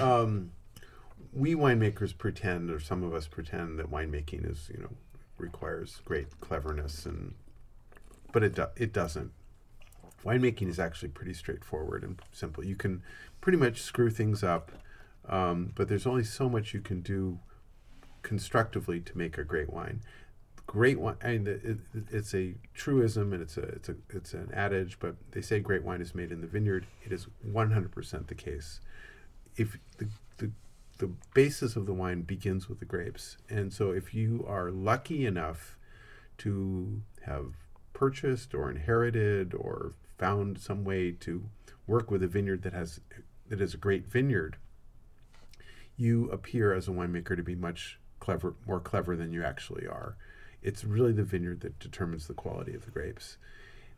Um, 0.00 0.50
we 1.32 1.54
winemakers 1.54 2.16
pretend, 2.16 2.70
or 2.70 2.80
some 2.80 3.02
of 3.02 3.14
us 3.14 3.26
pretend, 3.26 3.78
that 3.78 3.90
winemaking 3.90 4.50
is, 4.50 4.70
you 4.72 4.80
know, 4.80 4.90
requires 5.38 6.00
great 6.04 6.40
cleverness, 6.40 7.06
and 7.06 7.34
but 8.32 8.42
it 8.42 8.54
do, 8.54 8.66
it 8.76 8.92
doesn't. 8.92 9.32
Winemaking 10.24 10.68
is 10.68 10.78
actually 10.80 11.10
pretty 11.10 11.34
straightforward 11.34 12.02
and 12.02 12.20
simple. 12.32 12.64
You 12.64 12.76
can 12.76 13.02
pretty 13.40 13.58
much 13.58 13.82
screw 13.82 14.10
things 14.10 14.42
up, 14.42 14.72
um, 15.28 15.72
but 15.74 15.88
there's 15.88 16.06
only 16.06 16.24
so 16.24 16.48
much 16.48 16.74
you 16.74 16.80
can 16.80 17.00
do 17.00 17.38
constructively 18.22 19.00
to 19.00 19.18
make 19.18 19.38
a 19.38 19.44
great 19.44 19.70
wine. 19.72 20.00
Great 20.74 20.98
wine, 20.98 21.14
and 21.20 21.46
it, 21.46 21.64
it, 21.64 21.78
it's 22.10 22.34
a 22.34 22.56
truism, 22.74 23.32
and 23.32 23.40
it's 23.40 23.56
a 23.56 23.62
it's 23.62 23.88
a 23.88 23.94
it's 24.10 24.34
an 24.34 24.50
adage. 24.52 24.98
But 24.98 25.14
they 25.30 25.40
say 25.40 25.60
great 25.60 25.84
wine 25.84 26.00
is 26.00 26.16
made 26.16 26.32
in 26.32 26.40
the 26.40 26.48
vineyard. 26.48 26.88
It 27.04 27.12
is 27.12 27.28
100% 27.48 28.26
the 28.26 28.34
case. 28.34 28.80
If 29.56 29.78
the, 29.98 30.08
the 30.38 30.50
the 30.98 31.12
basis 31.32 31.76
of 31.76 31.86
the 31.86 31.94
wine 31.94 32.22
begins 32.22 32.68
with 32.68 32.80
the 32.80 32.86
grapes, 32.86 33.36
and 33.48 33.72
so 33.72 33.92
if 33.92 34.14
you 34.14 34.44
are 34.48 34.72
lucky 34.72 35.24
enough 35.24 35.78
to 36.38 37.02
have 37.24 37.52
purchased 37.92 38.52
or 38.52 38.68
inherited 38.68 39.54
or 39.54 39.92
found 40.18 40.58
some 40.58 40.82
way 40.82 41.12
to 41.12 41.44
work 41.86 42.10
with 42.10 42.20
a 42.20 42.26
vineyard 42.26 42.62
that 42.64 42.72
has 42.72 42.98
that 43.48 43.60
is 43.60 43.74
a 43.74 43.76
great 43.76 44.08
vineyard, 44.08 44.56
you 45.96 46.28
appear 46.32 46.74
as 46.74 46.88
a 46.88 46.90
winemaker 46.90 47.36
to 47.36 47.44
be 47.44 47.54
much 47.54 48.00
clever, 48.18 48.56
more 48.66 48.80
clever 48.80 49.14
than 49.14 49.32
you 49.32 49.44
actually 49.44 49.86
are. 49.86 50.16
It's 50.64 50.82
really 50.82 51.12
the 51.12 51.22
vineyard 51.22 51.60
that 51.60 51.78
determines 51.78 52.26
the 52.26 52.34
quality 52.34 52.74
of 52.74 52.86
the 52.86 52.90
grapes. 52.90 53.36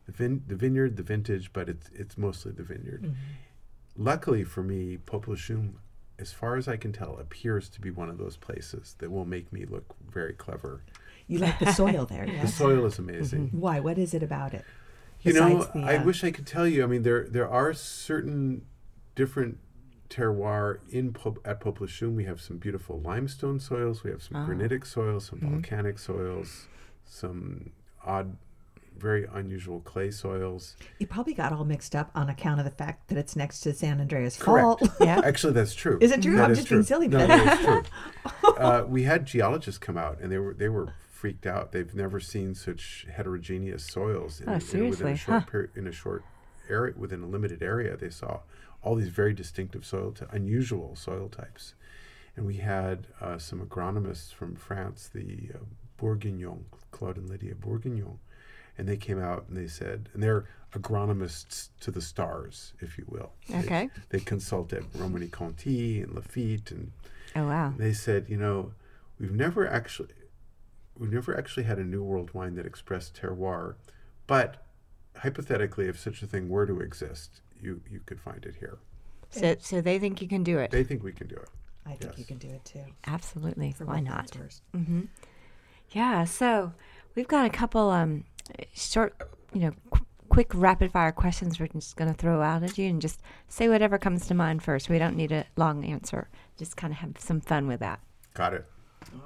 The, 0.05 0.11
vin- 0.11 0.43
the 0.45 0.55
vineyard, 0.55 0.97
the 0.97 1.03
vintage, 1.03 1.51
but 1.53 1.69
it's 1.69 1.89
it's 1.93 2.17
mostly 2.17 2.51
the 2.51 2.63
vineyard. 2.63 3.15
Luckily 3.95 4.43
for 4.43 4.61
me, 4.61 4.97
Popelouchum, 4.97 5.75
as 6.19 6.31
far 6.31 6.55
as 6.55 6.67
I 6.67 6.77
can 6.77 6.91
tell, 6.91 7.17
appears 7.17 7.69
to 7.69 7.81
be 7.81 7.89
one 7.89 8.09
of 8.09 8.17
those 8.17 8.37
places 8.37 8.95
that 8.99 9.09
will 9.09 9.25
make 9.25 9.51
me 9.51 9.65
look 9.65 9.95
very 10.11 10.33
clever. 10.33 10.83
You 11.27 11.39
like 11.39 11.57
the 11.59 11.71
soil 11.71 12.05
there, 12.05 12.25
The 12.41 12.47
soil 12.47 12.85
is 12.85 12.99
amazing. 12.99 13.49
Why? 13.51 13.79
What 13.79 13.97
is 13.97 14.13
it 14.13 14.21
about 14.21 14.53
it? 14.53 14.65
You 15.21 15.33
know, 15.33 15.63
the, 15.63 15.79
I 15.79 15.97
uh, 15.97 16.03
wish 16.03 16.23
I 16.23 16.31
could 16.31 16.45
tell 16.45 16.67
you. 16.67 16.83
I 16.83 16.87
mean, 16.87 17.03
there 17.03 17.27
there 17.27 17.49
are 17.49 17.73
certain 17.73 18.65
different 19.15 19.57
terroir 20.09 20.79
in 20.89 21.15
at 21.45 21.59
Popelouchum. 21.61 22.15
We 22.15 22.25
have 22.25 22.41
some 22.41 22.57
beautiful 22.57 22.99
limestone 23.01 23.59
soils. 23.59 24.03
We 24.03 24.11
have 24.11 24.21
some 24.23 24.37
Ah. 24.37 24.45
granitic 24.45 24.85
soils, 24.85 25.25
some 25.27 25.39
Mm-hmm. 25.39 25.51
volcanic 25.53 25.99
soils, 25.99 26.67
some 27.05 27.71
odd, 28.05 28.37
very 28.97 29.25
unusual 29.31 29.79
clay 29.81 30.09
soils. 30.09 30.75
You 30.99 31.07
probably 31.07 31.33
got 31.33 31.51
all 31.53 31.65
mixed 31.65 31.95
up 31.95 32.09
on 32.15 32.29
account 32.29 32.59
of 32.59 32.65
the 32.65 32.71
fact 32.71 33.09
that 33.09 33.17
it's 33.17 33.35
next 33.35 33.59
to 33.61 33.73
San 33.73 33.99
Andreas 34.01 34.35
Fault. 34.37 34.81
Yeah. 34.99 35.21
Actually, 35.23 35.53
that's 35.53 35.75
true. 35.75 35.97
Is 36.01 36.11
it 36.11 36.21
true? 36.21 36.35
That 36.37 36.49
I'm 36.49 36.55
just 36.55 36.69
being 36.69 36.83
silly, 36.83 37.07
No, 37.07 37.19
but- 37.19 37.27
that 37.27 37.59
is 37.59 37.65
true. 37.65 38.49
uh, 38.57 38.85
we 38.87 39.03
had 39.03 39.25
geologists 39.25 39.77
come 39.77 39.97
out, 39.97 40.19
and 40.19 40.31
they 40.31 40.37
were 40.39 40.53
they 40.53 40.69
were 40.69 40.93
freaked 41.11 41.45
out. 41.45 41.71
They've 41.71 41.93
never 41.95 42.19
seen 42.19 42.53
such 42.55 43.05
heterogeneous 43.11 43.83
soils 43.85 44.39
in, 44.39 44.49
Oh, 44.49 44.53
in- 44.73 44.89
within 44.89 45.07
a 45.07 45.15
short 45.17 45.43
Huh. 45.43 45.49
period, 45.51 45.69
in 45.75 45.87
a 45.87 45.91
short 45.91 46.23
area, 46.69 46.93
within 46.97 47.21
a 47.23 47.27
limited 47.27 47.61
area. 47.63 47.97
They 47.97 48.09
saw 48.09 48.39
all 48.87 48.95
these 48.95 49.09
very 49.09 49.33
distinctive 49.33 49.85
soil, 49.85 50.13
ty- 50.13 50.25
unusual 50.31 50.95
soil 50.95 51.27
types, 51.27 51.73
and 52.37 52.45
we 52.45 52.55
had 52.57 53.07
uh, 53.19 53.37
some 53.37 53.59
agronomists 53.59 54.33
from 54.33 54.55
France, 54.55 55.09
the 55.13 55.49
uh, 55.53 55.57
Bourguignon, 55.97 56.63
Claude 56.91 57.17
and 57.17 57.29
Lydia 57.29 57.53
Bourguignon, 57.53 58.17
and 58.77 58.87
they 58.87 58.95
came 58.95 59.19
out 59.21 59.45
and 59.49 59.57
they 59.57 59.67
said, 59.67 60.07
and 60.13 60.23
they're 60.23 60.45
agronomists 60.73 61.67
to 61.81 61.91
the 61.91 62.01
stars, 62.01 62.71
if 62.79 62.97
you 62.97 63.03
will. 63.09 63.33
They- 63.49 63.57
Okay. 63.59 63.89
They, 64.09 64.19
consulted 64.21 64.85
Romanée-Conti 64.93 66.01
and 66.01 66.13
Lafite, 66.15 66.71
and 66.71 66.91
Oh 67.35 67.45
wow. 67.45 67.73
they 67.77 67.91
said, 67.91 68.27
you 68.29 68.37
know, 68.37 68.71
we've 69.19 69.31
never 69.33 69.67
actually, 69.67 70.13
we've 70.97 71.11
never 71.11 71.37
actually 71.37 71.63
had 71.63 71.77
a 71.77 71.83
New 71.83 72.03
World 72.03 72.33
wine 72.33 72.55
that 72.55 72.65
expressed 72.65 73.19
terroir, 73.21 73.75
but 74.27 74.63
hypothetically, 75.17 75.87
if 75.87 75.99
such 75.99 76.21
a 76.23 76.27
thing 76.27 76.47
were 76.47 76.65
to 76.65 76.79
exist, 76.79 77.41
you 77.61 77.81
you 77.89 78.01
could 78.05 78.19
find 78.19 78.45
it 78.45 78.55
here. 78.59 78.77
So 79.29 79.55
so 79.59 79.81
they 79.81 79.99
think 79.99 80.21
you 80.21 80.27
can 80.27 80.43
do 80.43 80.59
it. 80.59 80.71
They 80.71 80.83
think 80.83 81.03
we 81.03 81.11
can 81.11 81.27
do 81.27 81.35
it. 81.35 81.49
I 81.85 81.93
think 81.95 82.17
you 82.17 82.25
can 82.25 82.37
do 82.37 82.49
it 82.49 82.65
too. 82.65 82.83
Absolutely. 83.05 83.71
For 83.71 83.85
Why 83.85 84.01
not? 84.01 84.31
Mm-hmm. 84.75 85.01
Yeah. 85.91 86.25
So 86.25 86.73
we've 87.15 87.27
got 87.27 87.45
a 87.45 87.49
couple 87.49 87.89
um 87.89 88.25
short, 88.73 89.15
you 89.53 89.61
know, 89.61 89.71
qu- 89.89 90.05
quick 90.29 90.51
rapid 90.53 90.91
fire 90.91 91.11
questions 91.11 91.59
we're 91.59 91.67
just 91.67 91.95
going 91.95 92.09
to 92.11 92.17
throw 92.17 92.41
out 92.41 92.63
at 92.63 92.77
you 92.77 92.87
and 92.89 93.01
just 93.01 93.21
say 93.47 93.69
whatever 93.69 93.97
comes 93.97 94.27
to 94.27 94.33
mind 94.33 94.61
first. 94.63 94.89
We 94.89 94.99
don't 94.99 95.15
need 95.15 95.31
a 95.31 95.45
long 95.55 95.85
answer. 95.85 96.27
Just 96.57 96.75
kind 96.77 96.91
of 96.91 96.99
have 96.99 97.17
some 97.17 97.39
fun 97.41 97.67
with 97.67 97.79
that. 97.79 97.99
Got 98.33 98.53
it. 98.53 98.65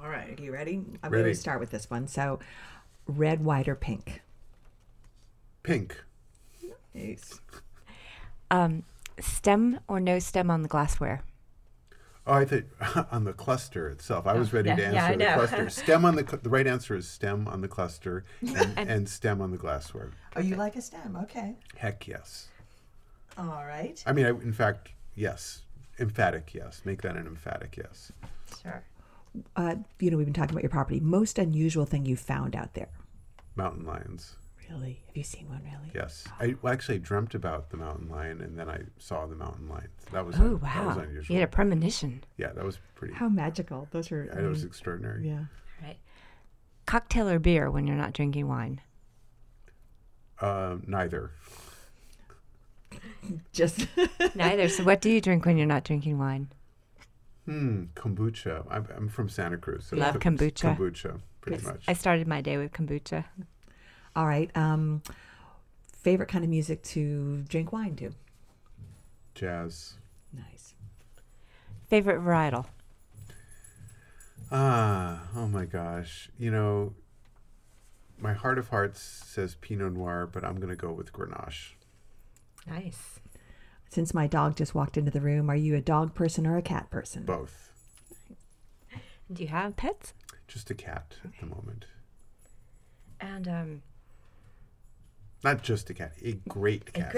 All 0.02 0.08
right, 0.08 0.38
are 0.38 0.42
you 0.42 0.52
ready? 0.52 0.84
I'm 1.02 1.10
Ready. 1.10 1.24
going 1.24 1.34
to 1.34 1.40
start 1.40 1.58
with 1.58 1.70
this 1.70 1.90
one. 1.90 2.06
So, 2.06 2.38
red, 3.06 3.44
white, 3.44 3.66
or 3.68 3.74
pink? 3.74 4.22
Pink. 5.64 6.00
Nice. 6.94 7.40
Um, 8.52 8.84
stem 9.18 9.80
or 9.88 9.98
no 9.98 10.18
stem 10.18 10.50
on 10.50 10.62
the 10.62 10.68
glassware? 10.68 11.22
Oh, 12.26 12.34
I 12.34 12.44
thought 12.44 13.08
on 13.10 13.24
the 13.24 13.32
cluster 13.32 13.88
itself. 13.88 14.26
I 14.26 14.34
was 14.34 14.52
ready 14.52 14.68
yeah, 14.68 14.76
to 14.76 14.86
answer 14.86 15.00
I 15.00 15.12
the 15.12 15.16
know. 15.16 15.34
cluster. 15.34 15.70
Stem 15.82 16.04
on 16.04 16.14
the 16.14 16.22
cl- 16.24 16.38
the 16.40 16.50
right 16.50 16.66
answer 16.68 16.94
is 16.94 17.08
stem 17.08 17.48
on 17.48 17.62
the 17.62 17.68
cluster 17.68 18.24
and, 18.40 18.78
and 18.78 19.08
stem 19.08 19.40
on 19.40 19.50
the 19.50 19.56
glassware. 19.56 20.10
Oh, 20.36 20.40
you 20.40 20.54
like 20.54 20.76
a 20.76 20.82
stem? 20.82 21.18
Okay. 21.24 21.54
Heck 21.76 22.06
yes. 22.06 22.48
All 23.36 23.64
right. 23.66 24.00
I 24.06 24.12
mean, 24.12 24.26
I, 24.26 24.28
in 24.28 24.52
fact, 24.52 24.90
yes. 25.16 25.62
Emphatic 25.98 26.54
yes. 26.54 26.82
Make 26.84 27.02
that 27.02 27.16
an 27.16 27.26
emphatic 27.26 27.76
yes. 27.76 28.12
Sure. 28.62 28.84
Uh, 29.56 29.76
you 29.98 30.10
know, 30.10 30.16
we've 30.16 30.26
been 30.26 30.34
talking 30.34 30.52
about 30.52 30.62
your 30.62 30.70
property. 30.70 31.00
Most 31.00 31.38
unusual 31.38 31.86
thing 31.86 32.04
you 32.06 32.16
found 32.16 32.54
out 32.54 32.74
there? 32.74 32.88
Mountain 33.56 33.84
lions. 33.84 34.36
Really? 34.72 35.02
Have 35.06 35.16
you 35.16 35.22
seen 35.22 35.48
one? 35.48 35.60
Really? 35.64 35.90
Yes. 35.94 36.24
I 36.40 36.54
well, 36.62 36.72
actually 36.72 36.98
dreamt 36.98 37.34
about 37.34 37.70
the 37.70 37.76
mountain 37.76 38.08
lion 38.08 38.40
and 38.40 38.58
then 38.58 38.68
I 38.70 38.80
saw 38.98 39.26
the 39.26 39.34
mountain 39.34 39.68
lion. 39.68 39.88
That 40.12 40.24
was 40.24 40.36
Oh 40.36 40.40
un- 40.40 40.60
that 40.62 40.86
was 40.86 40.96
wow. 40.96 41.02
unusual. 41.02 41.34
You 41.34 41.40
had 41.40 41.48
a 41.48 41.52
premonition. 41.52 42.24
yeah, 42.38 42.52
that 42.52 42.64
was 42.64 42.78
pretty. 42.94 43.14
How 43.14 43.28
magical! 43.28 43.88
Those 43.90 44.10
are. 44.12 44.24
yeah, 44.24 44.40
that 44.40 44.48
was 44.48 44.64
extraordinary. 44.64 45.26
yeah. 45.28 45.44
Right. 45.82 45.98
Cocktail 46.86 47.28
or 47.28 47.38
beer 47.38 47.70
when 47.70 47.86
you're 47.86 47.96
not 47.96 48.12
drinking 48.12 48.48
wine? 48.48 48.80
Um, 50.40 50.82
neither. 50.86 51.30
Just. 53.52 53.86
Neither. 54.34 54.68
So 54.68 54.84
what 54.84 55.00
do 55.00 55.10
you 55.10 55.20
drink 55.20 55.46
when 55.46 55.56
you're 55.56 55.66
not 55.66 55.84
drinking 55.84 56.18
wine? 56.18 56.48
Hmm. 57.46 57.84
Kombucha. 57.94 58.64
I'm, 58.70 58.86
I'm 58.96 59.08
from 59.08 59.28
Santa 59.28 59.56
Cruz. 59.56 59.86
So 59.86 59.96
Love 59.96 60.18
kombucha. 60.18 60.76
Kombucha, 60.76 61.20
pretty 61.40 61.64
much. 61.64 61.84
I 61.88 61.92
started 61.92 62.26
my 62.26 62.40
day 62.40 62.56
with 62.58 62.72
kombucha. 62.72 63.24
All 64.14 64.26
right. 64.26 64.50
Um, 64.56 65.02
favorite 65.92 66.28
kind 66.28 66.44
of 66.44 66.50
music 66.50 66.82
to 66.82 67.42
drink 67.48 67.72
wine 67.72 67.96
to? 67.96 68.10
Jazz. 69.34 69.94
Nice. 70.32 70.74
Favorite 71.88 72.20
varietal? 72.20 72.66
Ah, 74.50 75.28
oh 75.34 75.46
my 75.46 75.64
gosh. 75.64 76.28
You 76.38 76.50
know, 76.50 76.94
my 78.18 78.34
heart 78.34 78.58
of 78.58 78.68
hearts 78.68 79.00
says 79.00 79.56
Pinot 79.60 79.94
Noir, 79.94 80.28
but 80.30 80.44
I'm 80.44 80.56
going 80.56 80.68
to 80.68 80.76
go 80.76 80.92
with 80.92 81.12
Grenache. 81.12 81.72
Nice. 82.66 83.20
Since 83.88 84.14
my 84.14 84.26
dog 84.26 84.56
just 84.56 84.74
walked 84.74 84.96
into 84.96 85.10
the 85.10 85.20
room, 85.20 85.50
are 85.50 85.56
you 85.56 85.74
a 85.74 85.80
dog 85.80 86.14
person 86.14 86.46
or 86.46 86.56
a 86.56 86.62
cat 86.62 86.90
person? 86.90 87.24
Both. 87.24 87.70
Do 89.32 89.42
you 89.42 89.48
have 89.48 89.76
pets? 89.76 90.14
Just 90.48 90.70
a 90.70 90.74
cat 90.74 91.16
at 91.24 91.30
the 91.40 91.46
moment. 91.46 91.86
And 93.20 93.48
um, 93.48 93.82
Not 95.44 95.62
just 95.62 95.90
a 95.90 95.94
cat, 95.94 96.12
a 96.22 96.32
great 96.48 96.88
A 96.88 96.92
cat. 96.92 97.14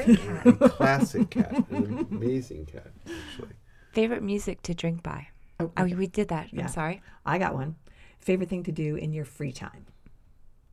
A 0.46 0.68
classic 0.70 1.30
cat. 1.30 1.52
An 1.70 2.06
amazing 2.10 2.66
cat, 2.66 2.90
actually. 3.06 3.50
favorite 3.92 4.22
music 4.22 4.62
to 4.62 4.74
drink 4.74 5.02
by? 5.02 5.28
Oh, 5.60 5.70
Oh, 5.76 5.84
we 5.84 6.06
did 6.06 6.28
that. 6.28 6.52
Yeah. 6.52 6.62
I'm 6.62 6.68
sorry. 6.68 7.02
I 7.26 7.38
got 7.38 7.54
one. 7.54 7.76
Favorite 8.18 8.48
thing 8.48 8.62
to 8.64 8.72
do 8.72 8.96
in 8.96 9.12
your 9.12 9.24
free 9.26 9.52
time? 9.52 9.86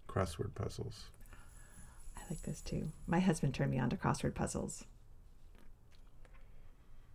Crossword 0.08 0.56
puzzles. 0.56 1.06
I 2.18 2.22
like 2.30 2.42
those 2.44 2.62
too. 2.62 2.92
My 3.08 3.20
husband 3.20 3.54
turned 3.54 3.72
me 3.72 3.80
on 3.80 3.90
to 3.90 3.98
crossword 3.98 4.34
puzzles. 4.36 4.86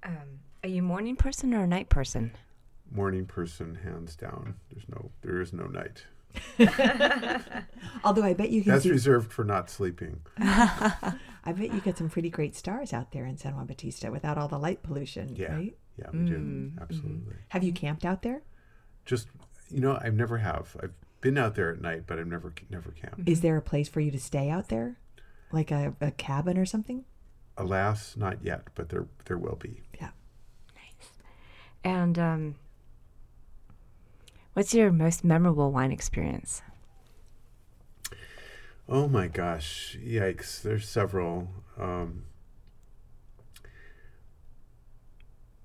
Um, 0.03 0.41
are 0.63 0.69
you 0.69 0.81
a 0.83 0.85
morning 0.85 1.17
person 1.17 1.55
or 1.55 1.63
a 1.63 1.67
night 1.67 1.89
person? 1.89 2.33
Morning 2.91 3.27
person, 3.27 3.75
hands 3.83 4.15
down. 4.15 4.55
There's 4.71 4.89
no, 4.89 5.11
there 5.23 5.41
is 5.41 5.53
no 5.53 5.65
night. 5.67 6.05
Although 8.05 8.23
I 8.23 8.35
bet 8.35 8.51
you 8.51 8.63
can 8.63 8.73
That's 8.73 8.85
see, 8.85 8.91
reserved 8.91 9.33
for 9.33 9.45
not 9.45 9.71
sleeping. 9.71 10.21
I 10.39 11.53
bet 11.53 11.73
you 11.73 11.81
get 11.81 11.99
some 11.99 12.09
pretty 12.09 12.31
great 12.31 12.55
stars 12.57 12.93
out 12.93 13.13
there 13.13 13.25
in 13.27 13.37
San 13.37 13.55
Juan 13.55 13.67
Bautista 13.67 14.11
without 14.11 14.39
all 14.39 14.49
the 14.49 14.59
light 14.59 14.83
pollution, 14.83 15.35
Yeah. 15.37 15.53
right? 15.55 15.77
Yeah, 15.99 16.11
we 16.13 16.25
do. 16.25 16.37
Mm, 16.37 16.83
Absolutely. 16.83 17.37
Have 17.49 17.63
you 17.65 17.73
camped 17.73 18.05
out 18.05 18.23
there? 18.23 18.43
Just, 19.07 19.29
you 19.71 19.81
know, 19.81 19.99
I've 20.03 20.15
never 20.15 20.39
have. 20.39 20.77
I've 20.83 20.93
been 21.23 21.39
out 21.39 21.55
there 21.55 21.73
at 21.73 21.81
night, 21.81 22.03
but 22.07 22.19
I've 22.19 22.27
never, 22.27 22.53
never 22.69 22.91
camped. 22.91 23.27
Is 23.29 23.41
there 23.41 23.57
a 23.57 23.63
place 23.63 23.89
for 23.89 24.01
you 24.01 24.11
to 24.11 24.21
stay 24.21 24.51
out 24.51 24.69
there? 24.69 24.99
Like 25.53 25.71
a, 25.71 25.95
a 26.01 26.11
cabin 26.11 26.59
or 26.59 26.67
something? 26.67 27.05
Alas, 27.57 28.15
not 28.17 28.45
yet, 28.45 28.69
but 28.75 28.91
there, 28.91 29.07
there 29.25 29.39
will 29.39 29.57
be. 29.57 29.81
Yeah. 29.99 30.11
Nice. 30.75 31.09
And 31.83 32.19
um, 32.19 32.55
what's 34.57 34.73
your 34.73 34.91
most 34.91 35.23
memorable 35.23 35.71
wine 35.71 35.93
experience? 35.93 36.63
Oh 38.89 39.07
my 39.07 39.27
gosh! 39.27 39.99
Yikes! 40.03 40.63
There's 40.63 40.89
several. 40.89 41.49
Um, 41.79 42.23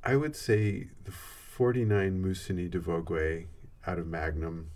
I 0.04 0.18
would 0.18 0.36
say 0.36 0.90
the 1.06 1.12
49 1.12 2.22
Musigny 2.22 2.70
de 2.70 2.80
Vogue 2.80 3.46
out 3.88 3.98
of 3.98 4.08
Magnum 4.08 4.72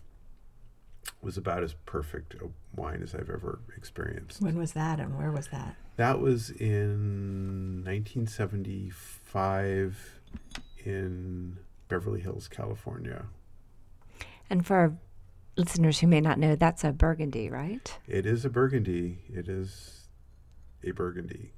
was 1.22 1.38
about 1.38 1.64
as 1.64 1.74
perfect 1.86 2.36
a 2.36 2.48
wine 2.74 3.02
as 3.04 3.14
I've 3.14 3.30
ever 3.30 3.60
experienced. 3.76 4.42
When 4.42 4.58
was 4.58 4.72
that 4.74 5.02
and 5.02 5.18
where 5.18 5.32
was 5.32 5.50
that? 5.50 5.76
That 5.98 6.22
was 6.22 6.52
in 6.52 7.84
1975 7.84 10.20
in 10.86 11.58
Beverly 11.90 12.22
Hills, 12.22 12.48
California. 12.48 13.26
And 14.50 14.66
for 14.66 14.76
our 14.76 14.94
listeners 15.58 16.00
who 16.00 16.08
may 16.08 16.22
not 16.22 16.40
know, 16.40 16.56
that's 16.56 16.84
a 16.84 16.92
Burgundy, 16.92 17.50
right? 17.50 17.98
It 18.08 18.26
is 18.26 18.46
a 18.46 18.50
Burgundy. 18.50 19.20
It 19.30 19.48
is 19.48 20.08
a 20.84 20.92
Burgundy, 20.92 21.54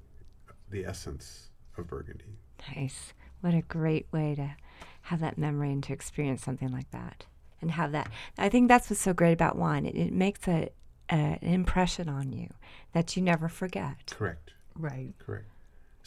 the 0.70 0.84
essence 0.84 1.50
of 1.76 1.86
Burgundy. 1.86 2.38
Nice. 2.76 3.12
What 3.40 3.54
a 3.54 3.62
great 3.62 4.06
way 4.12 4.34
to 4.34 4.56
have 5.02 5.20
that 5.20 5.38
memory 5.38 5.72
and 5.72 5.82
to 5.84 5.92
experience 5.92 6.42
something 6.42 6.70
like 6.72 6.90
that. 6.90 7.26
And 7.60 7.72
have 7.72 7.92
that. 7.92 8.08
I 8.36 8.48
think 8.48 8.68
that's 8.68 8.88
what's 8.88 9.00
so 9.00 9.12
great 9.12 9.32
about 9.32 9.56
wine. 9.56 9.84
It, 9.84 9.96
it 9.96 10.12
makes 10.12 10.46
a, 10.46 10.68
a, 11.10 11.14
an 11.14 11.52
impression 11.52 12.08
on 12.08 12.32
you 12.32 12.48
that 12.92 13.16
you 13.16 13.22
never 13.22 13.48
forget. 13.48 14.12
Correct. 14.16 14.52
Right. 14.76 15.12
Correct. 15.18 15.46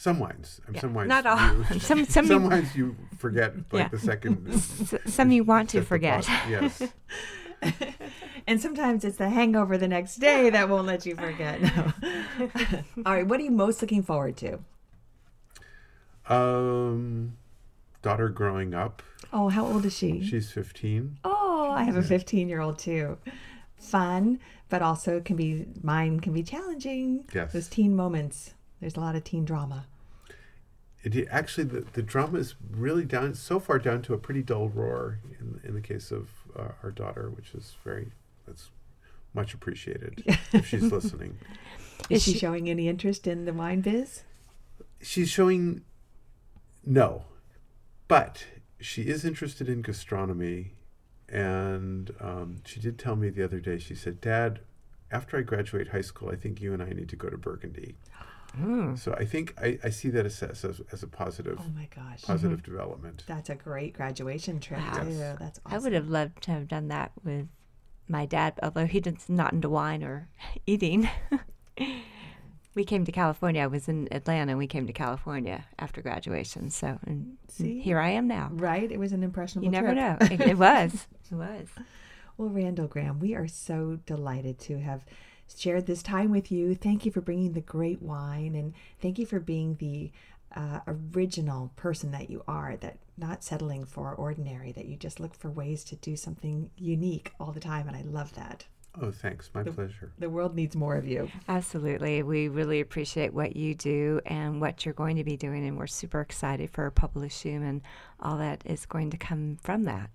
Some 0.02 0.18
wines. 0.18 0.60
Yeah, 0.74 0.80
Some 0.80 0.94
wines. 0.94 1.08
not 1.08 1.26
all. 1.26 1.38
You, 1.38 1.64
Some- 1.78 2.04
some 2.06 2.26
some 2.26 2.42
you- 2.42 2.48
wines 2.50 2.74
you 2.74 2.96
forget 3.18 3.54
like 3.70 3.84
Yeah. 3.84 3.88
the 3.88 3.98
second. 4.00 4.48
S- 4.52 4.94
some 5.06 5.30
you 5.30 5.44
want 5.44 5.70
to 5.70 5.82
forget. 5.82 6.26
Yes. 6.50 6.82
and 8.48 8.60
sometimes 8.60 9.04
it's 9.04 9.18
the 9.18 9.28
hangover 9.30 9.78
the 9.78 9.86
next 9.86 10.16
day 10.16 10.50
that 10.50 10.68
won't 10.68 10.88
let 10.88 11.06
you 11.06 11.14
forget. 11.14 11.60
No. 11.62 11.92
All 13.06 13.14
right. 13.14 13.24
What 13.24 13.38
are 13.38 13.44
you 13.44 13.52
most 13.52 13.80
looking 13.80 14.02
forward 14.02 14.36
to? 14.38 14.58
Um, 16.28 17.36
daughter 18.02 18.28
growing 18.28 18.74
up. 18.74 19.04
Oh, 19.32 19.50
how 19.50 19.64
old 19.64 19.84
is 19.84 19.96
she? 19.96 20.20
She's 20.24 20.50
15. 20.50 21.18
Oh, 21.24 21.70
I 21.70 21.84
have 21.84 21.94
a 21.96 22.02
15 22.02 22.48
year 22.48 22.60
old 22.60 22.78
too. 22.80 23.18
Fun, 23.76 24.40
but 24.68 24.82
also 24.82 25.20
can 25.20 25.36
be 25.36 25.66
mine 25.80 26.18
can 26.18 26.32
be 26.32 26.42
challenging. 26.42 27.24
Yes. 27.32 27.52
Those 27.52 27.68
teen 27.68 27.94
moments. 27.94 28.54
There's 28.80 28.96
a 28.96 29.00
lot 29.00 29.14
of 29.14 29.22
teen 29.22 29.44
drama. 29.44 29.86
It, 31.04 31.14
it- 31.16 31.28
actually, 31.30 31.64
the, 31.64 31.80
the 31.92 32.02
drama 32.02 32.38
is 32.38 32.54
really 32.70 33.04
down 33.04 33.34
so 33.34 33.58
far 33.58 33.78
down 33.78 34.02
to 34.02 34.14
a 34.14 34.18
pretty 34.18 34.42
dull 34.42 34.68
roar 34.68 35.18
in 35.40 35.60
in 35.64 35.74
the 35.74 35.80
case 35.80 36.10
of 36.12 36.28
uh, 36.56 36.68
our 36.82 36.90
daughter, 36.90 37.30
which 37.30 37.54
is 37.54 37.74
very 37.84 38.12
that's 38.46 38.70
much 39.34 39.54
appreciated 39.54 40.22
if 40.52 40.66
she's 40.68 40.82
listening. 40.92 41.38
Is, 42.10 42.18
Is 42.18 42.22
she, 42.24 42.32
she- 42.34 42.38
showing 42.38 42.68
any 42.70 42.88
interest 42.88 43.26
in 43.26 43.44
the 43.46 43.52
wine 43.52 43.80
biz? 43.80 44.22
She's 45.00 45.28
showing 45.30 45.82
no, 46.86 47.24
but 48.08 48.44
she 48.80 49.02
is 49.02 49.24
interested 49.24 49.68
in 49.68 49.82
gastronomy, 49.82 50.74
and 51.28 52.14
um, 52.20 52.58
she 52.64 52.78
did 52.80 52.98
tell 52.98 53.16
me 53.16 53.28
the 53.30 53.42
other 53.42 53.58
day. 53.60 53.78
She 53.78 53.94
said, 53.96 54.20
"Dad, 54.20 54.60
after 55.10 55.36
I 55.38 55.42
graduate 55.42 55.88
high 55.88 56.00
school, 56.02 56.28
I 56.30 56.36
think 56.36 56.60
you 56.60 56.72
and 56.72 56.82
I 56.82 56.90
need 56.90 57.08
to 57.08 57.16
go 57.16 57.28
to 57.28 57.36
Burgundy." 57.38 57.96
Mm. 58.60 58.98
So 58.98 59.14
I 59.14 59.24
think 59.24 59.54
I, 59.60 59.78
I 59.84 59.90
see 59.90 60.10
that 60.10 60.26
as, 60.26 60.42
as, 60.42 60.64
as 60.92 61.02
a 61.02 61.06
positive 61.06 61.58
Oh 61.60 61.70
my 61.74 61.88
gosh. 61.94 62.22
positive 62.22 62.62
development. 62.62 63.24
That's 63.26 63.48
a 63.50 63.54
great 63.54 63.94
graduation 63.94 64.60
trip 64.60 64.80
Wow. 64.80 65.02
too. 65.04 65.10
Yes. 65.10 65.36
That's 65.38 65.60
awesome. 65.64 65.76
I 65.76 65.82
would 65.82 65.92
have 65.92 66.08
loved 66.08 66.42
to 66.44 66.50
have 66.50 66.68
done 66.68 66.88
that 66.88 67.12
with 67.24 67.48
my 68.08 68.26
dad, 68.26 68.58
although 68.62 68.86
he 68.86 69.00
didn't 69.00 69.28
not 69.28 69.52
into 69.52 69.68
wine 69.70 70.02
or 70.02 70.28
eating. 70.66 71.08
we 72.74 72.84
came 72.84 73.04
to 73.04 73.12
California. 73.12 73.62
I 73.62 73.66
was 73.66 73.88
in 73.88 74.08
Atlanta, 74.12 74.52
and 74.52 74.58
we 74.58 74.66
came 74.66 74.86
to 74.86 74.92
California 74.92 75.64
after 75.78 76.00
graduation. 76.02 76.70
So, 76.70 76.98
and 77.06 77.36
See? 77.48 77.80
here 77.80 77.98
I 77.98 78.10
am 78.10 78.26
now. 78.26 78.50
Right? 78.52 78.90
It 78.90 78.98
was 78.98 79.12
an 79.12 79.22
impressionable 79.22 79.66
You 79.66 79.70
never 79.70 79.92
trip. 79.94 79.96
know. 79.96 80.16
It, 80.34 80.40
it 80.52 80.58
was. 80.58 81.06
It 81.30 81.36
was. 81.36 81.68
Well, 82.36 82.50
Randall 82.50 82.88
Grahm, 82.88 83.18
we 83.18 83.34
are 83.34 83.48
so 83.48 83.98
delighted 84.04 84.58
to 84.60 84.78
have 84.78 85.06
shared 85.60 85.86
this 85.86 86.02
time 86.02 86.30
with 86.30 86.50
you. 86.50 86.74
Thank 86.74 87.04
you 87.04 87.12
for 87.12 87.20
bringing 87.20 87.52
the 87.52 87.60
great 87.60 88.02
wine 88.02 88.54
and 88.54 88.74
thank 89.00 89.18
you 89.18 89.26
for 89.26 89.40
being 89.40 89.76
the 89.76 90.12
uh, 90.54 90.80
original 90.86 91.72
person 91.76 92.10
that 92.12 92.30
you 92.30 92.42
are, 92.46 92.76
that 92.76 92.98
not 93.16 93.42
settling 93.42 93.84
for 93.84 94.14
ordinary, 94.14 94.72
that 94.72 94.86
you 94.86 94.96
just 94.96 95.20
look 95.20 95.34
for 95.34 95.50
ways 95.50 95.84
to 95.84 95.96
do 95.96 96.16
something 96.16 96.70
unique 96.76 97.32
all 97.40 97.52
the 97.52 97.60
time. 97.60 97.88
And 97.88 97.96
I 97.96 98.02
love 98.02 98.34
that. 98.34 98.66
Oh, 99.00 99.10
thanks. 99.10 99.50
My 99.54 99.62
pleasure. 99.62 100.12
The 100.18 100.28
world 100.28 100.54
needs 100.54 100.76
more 100.76 100.96
of 100.96 101.08
you. 101.08 101.30
Absolutely. 101.48 102.22
We 102.22 102.48
really 102.48 102.80
appreciate 102.80 103.32
what 103.32 103.56
you 103.56 103.74
do 103.74 104.20
and 104.26 104.60
what 104.60 104.84
you're 104.84 104.92
going 104.92 105.16
to 105.16 105.24
be 105.24 105.38
doing, 105.38 105.66
and 105.66 105.78
we're 105.78 105.86
super 105.86 106.20
excited 106.20 106.68
for 106.70 106.90
Popelouchum 106.90 107.66
and 107.66 107.80
all 108.20 108.36
that 108.36 108.62
is 108.66 108.84
going 108.84 109.10
to 109.10 109.16
come 109.16 109.56
from 109.62 109.84
that. 109.84 110.10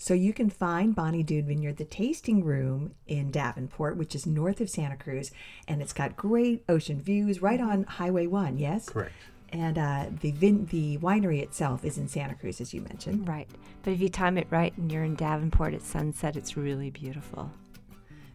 So 0.00 0.14
you 0.14 0.32
can 0.32 0.48
find 0.48 0.94
Bonny 0.94 1.24
Doon 1.24 1.46
Vineyard, 1.46 1.76
the 1.76 1.84
tasting 1.84 2.44
room 2.44 2.92
in 3.08 3.32
Davenport, 3.32 3.96
which 3.96 4.14
is 4.14 4.26
north 4.26 4.60
of 4.60 4.70
Santa 4.70 4.96
Cruz, 4.96 5.32
and 5.66 5.82
it's 5.82 5.92
got 5.92 6.16
great 6.16 6.62
ocean 6.68 7.00
views 7.00 7.42
right 7.42 7.60
on 7.60 7.82
Highway 7.82 8.28
One. 8.28 8.58
Yes, 8.58 8.88
Correct. 8.88 9.12
and 9.52 9.76
uh, 9.76 10.06
the 10.20 10.30
vin- 10.30 10.66
the 10.66 10.98
winery 10.98 11.42
itself 11.42 11.84
is 11.84 11.98
in 11.98 12.06
Santa 12.06 12.36
Cruz, 12.36 12.60
as 12.60 12.72
you 12.72 12.80
mentioned. 12.82 13.26
Right. 13.28 13.48
But 13.82 13.92
if 13.92 14.00
you 14.00 14.08
time 14.08 14.38
it 14.38 14.46
right 14.50 14.72
and 14.78 14.90
you're 14.90 15.02
in 15.04 15.16
Davenport 15.16 15.74
at 15.74 15.82
sunset, 15.82 16.36
it's 16.36 16.56
really 16.56 16.90
beautiful. 16.90 17.50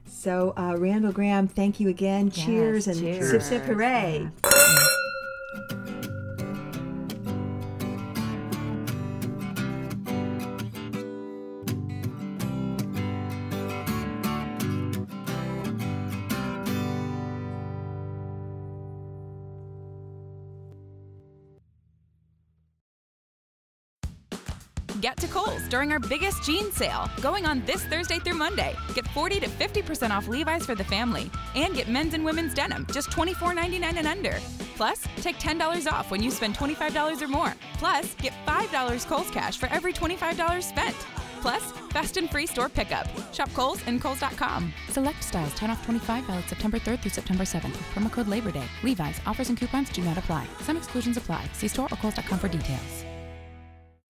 So 0.06 0.54
uh, 0.58 0.76
Randall 0.78 1.14
Grahm, 1.14 1.48
thank 1.48 1.80
you 1.80 1.88
again. 1.88 2.28
Yes, 2.28 2.46
cheers 2.46 2.88
and 2.88 3.00
cheers. 3.00 3.30
sip 3.32 3.42
sip 3.42 3.64
hooray! 3.64 4.30
Get 25.04 25.18
to 25.18 25.28
Kohl's 25.28 25.68
during 25.68 25.92
our 25.92 26.00
biggest 26.00 26.44
jean 26.44 26.72
sale, 26.72 27.10
going 27.20 27.46
on 27.46 27.62
this 27.66 27.84
Thursday 27.84 28.20
through 28.20 28.36
Monday. 28.36 28.74
Get 28.94 29.06
40 29.10 29.42
to 29.42 29.48
50% 29.48 30.12
off 30.12 30.30
Levi's 30.30 30.66
for 30.66 30.76
the 30.76 30.84
family, 30.86 31.30
and 31.56 31.76
get 31.76 31.90
men's 31.90 32.14
and 32.14 32.24
women's 32.24 32.54
denim 32.54 32.88
just 32.90 33.10
$24.99 33.10 33.98
and 33.98 34.08
under. 34.08 34.40
Plus, 34.78 35.06
take 35.18 35.38
$10 35.40 35.92
off 35.92 36.10
when 36.10 36.24
you 36.24 36.32
spend 36.32 36.56
$25 36.56 37.22
or 37.22 37.28
more. 37.28 37.54
Plus, 37.74 38.14
get 38.14 38.32
$5 38.48 39.06
Kohl's 39.06 39.30
cash 39.30 39.58
for 39.58 39.66
every 39.74 39.92
$25 39.92 40.64
spent. 40.64 40.96
Plus, 41.42 41.74
fast 41.92 42.16
and 42.16 42.30
free 42.30 42.48
store 42.48 42.70
pickup. 42.70 43.06
Shop 43.34 43.54
Kohl's 43.54 43.82
and 43.86 44.02
Kohl's.com. 44.02 44.74
Select 44.88 45.22
styles 45.22 45.54
10 45.56 45.70
off 45.70 45.84
25 45.84 46.24
valid 46.24 46.46
September 46.48 46.80
3rd 46.80 47.02
through 47.02 47.12
September 47.12 47.44
7th 47.44 47.72
with 47.72 47.90
promo 47.94 48.10
code 48.10 48.30
Labor 48.30 48.52
Day. 48.52 48.68
Levi's 48.84 49.20
offers 49.26 49.50
and 49.50 49.58
coupons 49.58 49.90
do 49.90 50.02
not 50.02 50.18
apply. 50.18 50.48
Some 50.62 50.78
exclusions 50.78 51.18
apply. 51.18 51.46
See 51.52 51.68
store 51.68 51.90
or 51.92 51.98
Kohl's.com 51.98 52.40
for 52.40 52.48
details. 52.48 53.04